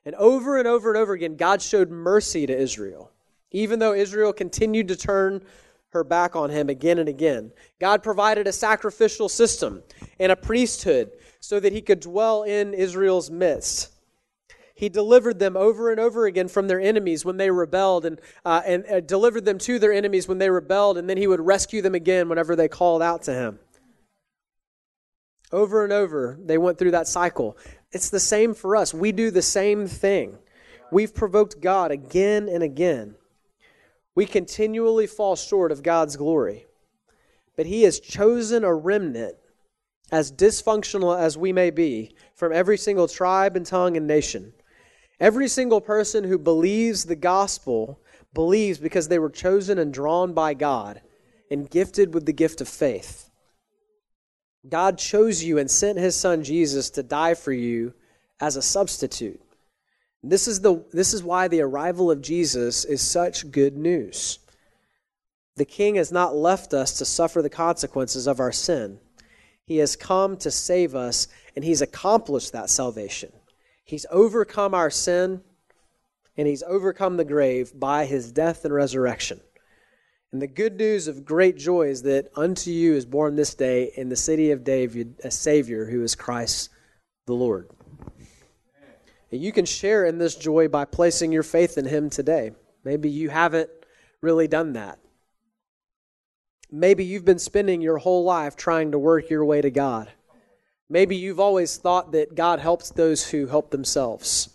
[0.05, 3.11] And over and over and over again, God showed mercy to Israel.
[3.51, 5.43] Even though Israel continued to turn
[5.89, 7.51] her back on him again and again.
[7.81, 9.83] God provided a sacrificial system
[10.21, 11.11] and a priesthood
[11.41, 13.98] so that he could dwell in Israel's midst.
[14.79, 18.63] He delivered them over and over again from their enemies when they rebelled, and, uh,
[18.65, 21.83] and uh, delivered them to their enemies when they rebelled, and then he would rescue
[21.83, 23.59] them again whenever they called out to him.
[25.51, 27.57] Over and over, they went through that cycle.
[27.93, 28.95] It's the same for us.
[28.95, 30.39] We do the same thing.
[30.93, 33.17] We've provoked God again and again
[34.19, 36.67] we continually fall short of God's glory.
[37.55, 39.37] But He has chosen a remnant,
[40.11, 44.55] as dysfunctional as we may be, from every single tribe and tongue and nation.
[45.21, 48.01] Every single person who believes the gospel
[48.35, 51.01] believes because they were chosen and drawn by God.
[51.51, 53.31] and gifted with the gift of faith.
[54.69, 57.95] God chose you and sent his son Jesus to die for you
[58.41, 59.41] as a substitute.
[60.23, 64.41] This is, the, this is why the arrival of Jesus is such good news.
[65.57, 68.99] The King has not left us to suffer the consequences of our sin.
[69.65, 73.33] He has come to save us, and He's accomplished that salvation.
[73.89, 75.41] He's overcome our sin,
[76.37, 79.41] and He's overcome the grave by His death and resurrection.
[80.31, 83.91] And the good news of great joy is that unto you is born this day
[83.97, 86.69] in the city of David a Savior who is Christ
[87.25, 87.71] the Lord.
[89.33, 92.53] And you can share in this joy by placing your faith in Him today.
[92.85, 93.71] Maybe you haven't
[94.21, 94.99] really done that.
[96.71, 100.13] Maybe you've been spending your whole life trying to work your way to God.
[100.91, 104.51] Maybe you've always thought that God helps those who help themselves.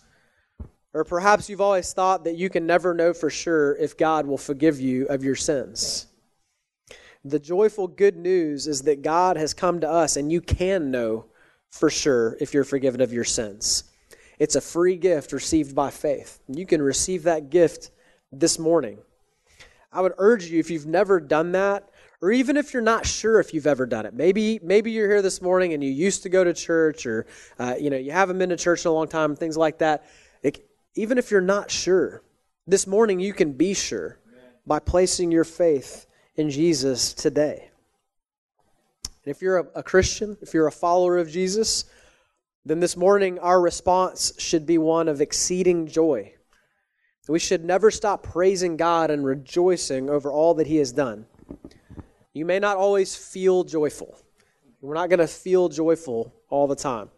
[0.92, 4.38] Or perhaps you've always thought that you can never know for sure if God will
[4.38, 6.06] forgive you of your sins.
[7.24, 11.26] The joyful good news is that God has come to us and you can know
[11.70, 13.84] for sure if you're forgiven of your sins.
[14.38, 16.40] It's a free gift received by faith.
[16.48, 17.90] You can receive that gift
[18.30, 18.98] this morning.
[19.92, 21.88] I would urge you, if you've never done that,
[22.24, 25.20] or even if you're not sure if you've ever done it, maybe maybe you're here
[25.20, 27.26] this morning and you used to go to church, or
[27.58, 30.06] uh, you know you haven't been to church in a long time, things like that.
[30.42, 32.22] It, even if you're not sure,
[32.66, 34.18] this morning you can be sure
[34.66, 37.68] by placing your faith in Jesus today.
[39.26, 41.84] And if you're a, a Christian, if you're a follower of Jesus,
[42.64, 46.32] then this morning our response should be one of exceeding joy.
[47.28, 51.26] We should never stop praising God and rejoicing over all that He has done.
[52.34, 54.18] You may not always feel joyful.
[54.80, 57.08] We're not going to feel joyful all the time.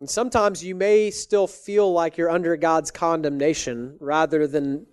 [0.00, 4.86] And sometimes you may still feel like you're under God's condemnation rather than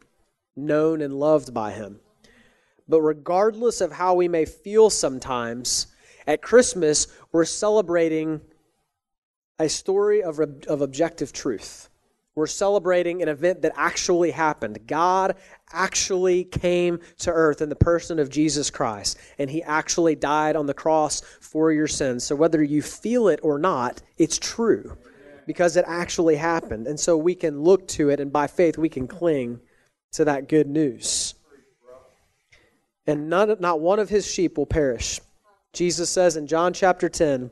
[0.56, 2.02] known and loved by Him.
[2.88, 5.88] But regardless of how we may feel sometimes,
[6.28, 8.42] at Christmas, we're celebrating
[9.60, 11.90] a story of, of objective truth.
[12.42, 14.88] We're celebrating an event that actually happened.
[14.88, 15.36] God
[15.72, 20.66] actually came to earth in the person of Jesus Christ, and he actually died on
[20.66, 22.24] the cross for your sins.
[22.24, 24.98] So whether you feel it or not, it's true
[25.46, 26.88] because it actually happened.
[26.88, 29.60] And so we can look to it, and by faith, we can cling
[30.14, 31.36] to that good news.
[33.06, 35.22] And none, not one of his sheep will perish.
[35.74, 37.52] Jesus says in John chapter 10,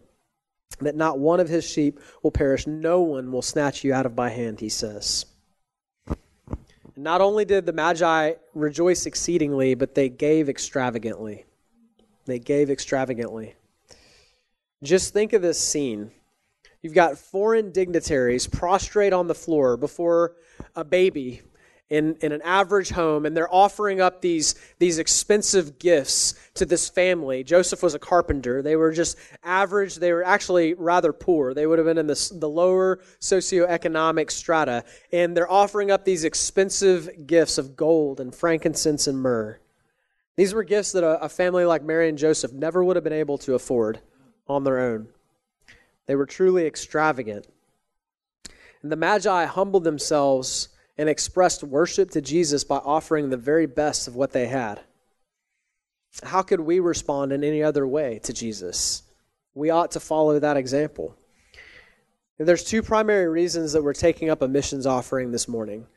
[0.80, 2.68] that not one of his sheep will perish.
[2.68, 5.26] No one will snatch you out of my hand, he says.
[6.96, 11.46] Not only did the Magi rejoice exceedingly, but they gave extravagantly.
[12.26, 13.56] They gave extravagantly.
[14.84, 16.12] Just think of this scene.
[16.82, 20.36] You've got foreign dignitaries prostrate on the floor before
[20.76, 21.42] a baby
[21.90, 26.88] in, in an average home and they're offering up these, these expensive gifts to this
[26.88, 27.44] family.
[27.44, 28.62] Joseph was a carpenter.
[28.62, 29.96] They were just average.
[29.96, 31.54] They were actually rather poor.
[31.54, 34.84] They would have been in the, the lower socioeconomic strata.
[35.12, 39.60] And they're offering up these expensive gifts of gold and frankincense and myrrh.
[40.36, 43.14] These were gifts that a, a family like Mary and Joseph never would have been
[43.14, 44.00] able to afford
[44.48, 45.08] on their own.
[46.06, 47.48] They were truly extravagant.
[48.82, 50.70] And the Magi humbled themselves
[51.00, 54.82] and expressed worship to Jesus by offering the very best of what they had.
[56.24, 59.04] How could we respond in any other way to Jesus?
[59.54, 61.16] We ought to follow that example.
[62.38, 65.88] And there's two primary reasons that we're taking up a missions offering this morning.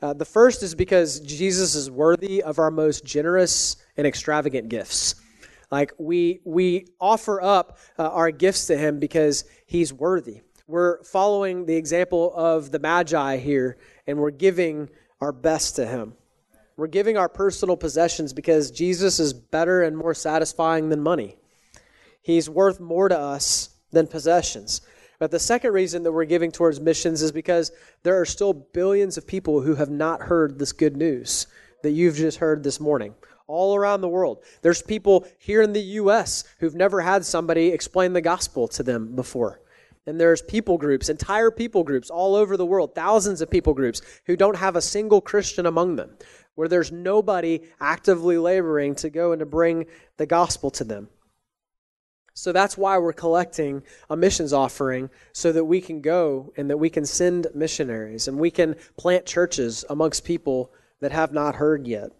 [0.00, 5.16] Uh, the first is because Jesus is worthy of our most generous and extravagant gifts.
[5.70, 10.40] Like we we offer up uh, our gifts to him because he's worthy.
[10.68, 14.90] We're following the example of the Magi here and we're giving
[15.20, 16.14] our best to Him.
[16.76, 21.36] We're giving our personal possessions because Jesus is better and more satisfying than money.
[22.20, 24.80] He's worth more to us than possessions.
[25.20, 27.70] But the second reason that we're giving towards missions is because
[28.02, 31.46] there are still billions of people who have not heard this good news
[31.84, 33.14] that you've just heard this morning
[33.46, 34.42] all around the world.
[34.62, 36.42] There's people here in the U.S.
[36.58, 39.60] who've never had somebody explain the gospel to them before.
[40.06, 44.02] And there's people groups, entire people groups all over the world, thousands of people groups
[44.26, 46.16] who don't have a single Christian among them,
[46.54, 49.86] where there's nobody actively laboring to go and to bring
[50.16, 51.08] the gospel to them.
[52.34, 56.76] So that's why we're collecting a missions offering so that we can go and that
[56.76, 61.86] we can send missionaries and we can plant churches amongst people that have not heard
[61.86, 62.12] yet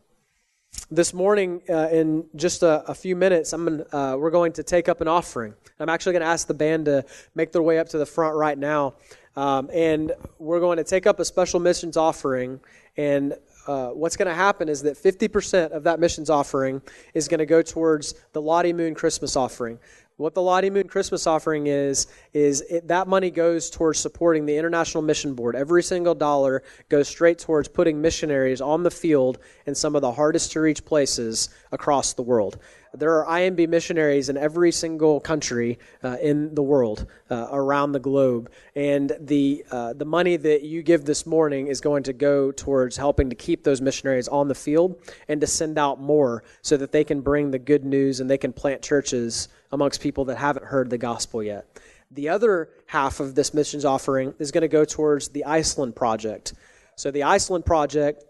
[0.90, 4.62] this morning, uh, in just a, a, few minutes, I'm gonna, uh, we're going to
[4.62, 5.54] take up an offering.
[5.80, 7.04] I'm actually going to ask the band to
[7.34, 8.94] make their way up to the front right now.
[9.36, 12.60] Um, and we're going to take up a special missions offering.
[12.96, 13.34] And
[13.66, 16.80] uh, what's going to happen is that 50% of that missions offering
[17.14, 19.78] is going to go towards the Lottie Moon Christmas offering.
[20.18, 24.56] What the Lottie Moon Christmas offering is, is it, that money goes towards supporting the
[24.56, 25.54] International Mission Board.
[25.54, 30.12] Every single dollar goes straight towards putting missionaries on the field in some of the
[30.12, 32.56] hardest to reach places across the world.
[32.98, 38.00] There are IMB missionaries in every single country uh, in the world uh, around the
[38.00, 42.50] globe, and the uh, the money that you give this morning is going to go
[42.52, 46.76] towards helping to keep those missionaries on the field and to send out more so
[46.76, 50.38] that they can bring the good news and they can plant churches amongst people that
[50.38, 51.66] haven't heard the gospel yet.
[52.10, 56.54] The other half of this missions offering is going to go towards the Iceland project.
[56.94, 58.24] So the Iceland project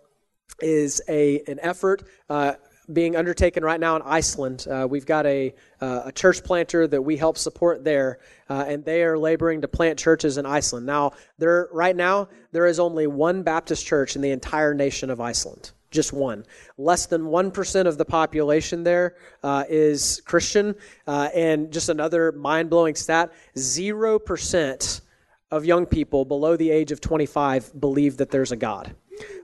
[0.60, 2.54] is a an effort uh,
[2.92, 4.66] being undertaken right now in Iceland.
[4.68, 8.18] Uh, we've got a, uh, a church planter that we help support there,
[8.48, 10.86] uh, and they are laboring to plant churches in Iceland.
[10.86, 15.20] Now, there right now there is only one Baptist church in the entire nation of
[15.20, 15.72] Iceland.
[15.90, 16.44] Just one.
[16.76, 20.74] Less than 1% of the population there uh, is Christian.
[21.06, 25.00] Uh, and just another mind blowing stat 0%
[25.50, 28.94] of young people below the age of 25 believe that there's a God.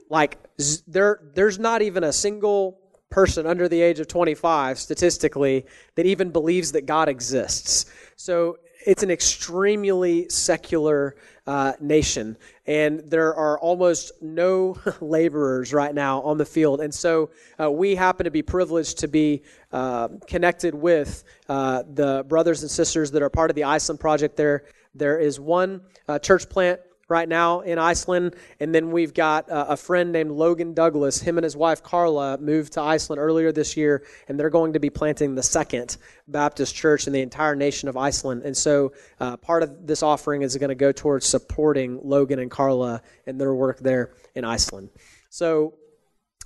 [0.09, 0.37] Like,
[0.85, 2.82] there, there's not even a single
[3.13, 7.85] person under the age of 25, statistically, that even believes that God exists.
[8.15, 8.57] So
[8.87, 16.39] it's an extremely secular uh, nation, and there are almost no laborers right now on
[16.39, 16.81] the field.
[16.81, 17.29] And so
[17.61, 22.71] uh, we happen to be privileged to be uh, connected with uh, the brothers and
[22.71, 24.63] sisters that are part of the Iceland Project there.
[24.95, 26.79] There is one uh, church plant
[27.13, 28.35] right now in Iceland.
[28.59, 31.21] And then we've got uh, a friend named Logan Douglas.
[31.21, 34.79] Him and his wife Carla moved to Iceland earlier this year, and they're going to
[34.79, 35.97] be planting the second
[36.27, 38.41] Baptist church in the entire nation of Iceland.
[38.43, 42.49] And so uh, part of this offering is going to go towards supporting Logan and
[42.49, 44.89] Carla and their work there in Iceland.
[45.29, 45.75] So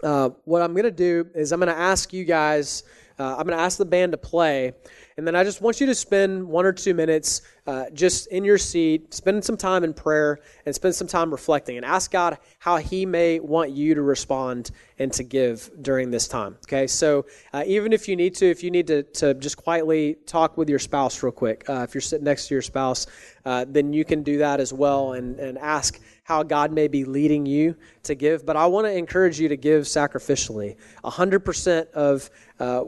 [0.03, 2.83] uh, what I'm going to do is I'm going to ask you guys.
[3.19, 4.73] Uh, I'm going to ask the band to play,
[5.17, 8.45] and then I just want you to spend one or two minutes uh, just in
[8.45, 12.37] your seat, spend some time in prayer, and spend some time reflecting and ask God
[12.59, 16.57] how He may want you to respond and to give during this time.
[16.65, 20.17] Okay, so uh, even if you need to, if you need to, to just quietly
[20.25, 23.07] talk with your spouse real quick, uh, if you're sitting next to your spouse,
[23.47, 27.05] uh, then you can do that as well and, and ask how God may be
[27.05, 28.45] leading you to give.
[28.45, 30.75] But I want to encourage you to give sacrificially.
[31.05, 32.29] 100% of,
[32.59, 32.83] uh,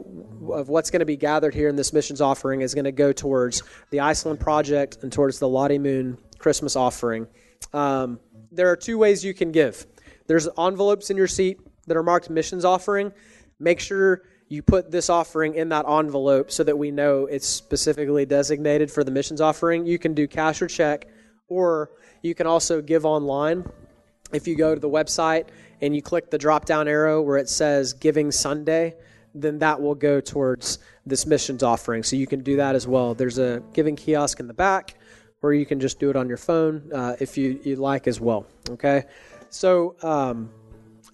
[0.52, 3.10] of what's going to be gathered here in this missions offering is going to go
[3.10, 7.26] towards the Iceland Project and towards the Lottie Moon Christmas offering.
[7.72, 8.20] Um,
[8.52, 9.86] there are two ways you can give.
[10.26, 13.12] There's envelopes in your seat that are marked missions offering.
[13.60, 18.26] Make sure you put this offering in that envelope so that we know it's specifically
[18.26, 19.86] designated for the missions offering.
[19.86, 21.06] You can do cash or check,
[21.48, 23.64] or you can also give online.
[24.32, 25.46] If you go to the website
[25.80, 28.96] and you click the drop down arrow where it says Giving Sunday,
[29.36, 32.02] then that will go towards this missions offering.
[32.02, 33.14] So you can do that as well.
[33.14, 34.96] There's a giving kiosk in the back,
[35.42, 38.20] or you can just do it on your phone uh, if you, you like as
[38.20, 38.46] well.
[38.68, 39.04] Okay?
[39.48, 40.50] So um,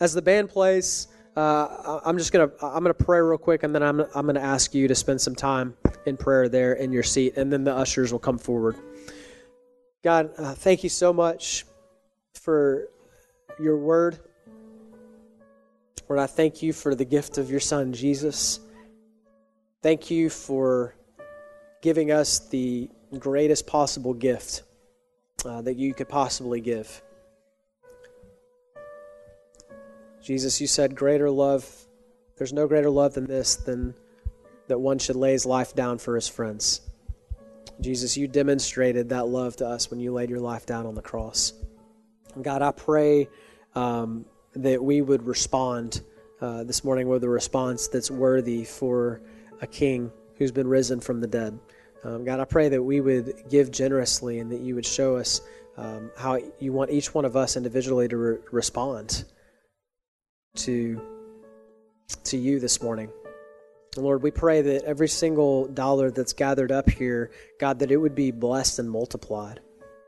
[0.00, 3.82] as the band plays, uh, I'm just gonna I'm gonna pray real quick, and then
[3.82, 5.74] I'm I'm gonna ask you to spend some time
[6.06, 8.76] in prayer there in your seat, and then the ushers will come forward.
[10.02, 11.66] God, uh, thank you so much
[12.34, 12.88] for
[13.60, 14.18] your word.
[16.08, 18.60] Lord, I thank you for the gift of your son, Jesus.
[19.82, 20.94] Thank you for
[21.82, 24.62] giving us the greatest possible gift
[25.44, 27.02] uh, that you could possibly give.
[30.26, 31.64] Jesus, you said, Greater love,
[32.36, 33.94] there's no greater love than this, than
[34.66, 36.80] that one should lay his life down for his friends.
[37.80, 41.00] Jesus, you demonstrated that love to us when you laid your life down on the
[41.00, 41.52] cross.
[42.42, 43.28] God, I pray
[43.76, 44.24] um,
[44.56, 46.00] that we would respond
[46.40, 49.20] uh, this morning with a response that's worthy for
[49.60, 51.56] a king who's been risen from the dead.
[52.02, 55.40] Um, God, I pray that we would give generously and that you would show us
[55.76, 59.24] um, how you want each one of us individually to re- respond
[60.56, 61.00] to,
[62.24, 63.10] to you this morning.
[63.96, 68.14] Lord, we pray that every single dollar that's gathered up here, God, that it would
[68.14, 69.60] be blessed and multiplied.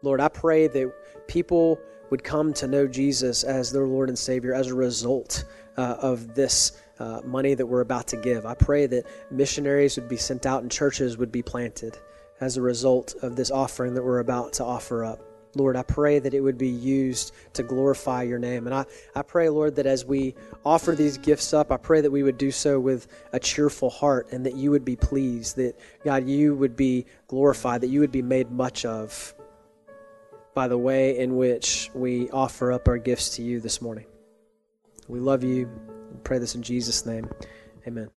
[0.03, 1.79] Lord, I pray that people
[2.11, 5.45] would come to know Jesus as their Lord and Savior as a result
[5.77, 8.47] uh, of this uh, money that we're about to give.
[8.47, 11.99] I pray that missionaries would be sent out and churches would be planted
[12.41, 15.21] as a result of this offering that we're about to offer up.
[15.55, 18.67] Lord, I pray that it would be used to glorify your name.
[18.67, 18.85] And I,
[19.15, 20.35] I pray, Lord, that as we
[20.65, 24.33] offer these gifts up, I pray that we would do so with a cheerful heart
[24.33, 28.13] and that you would be pleased, that, God, you would be glorified, that you would
[28.13, 29.35] be made much of
[30.55, 34.07] by the way in which we offer up our gifts to you this morning.
[35.09, 35.69] We love you.
[36.13, 37.29] We pray this in Jesus' name.
[37.87, 38.07] Amen.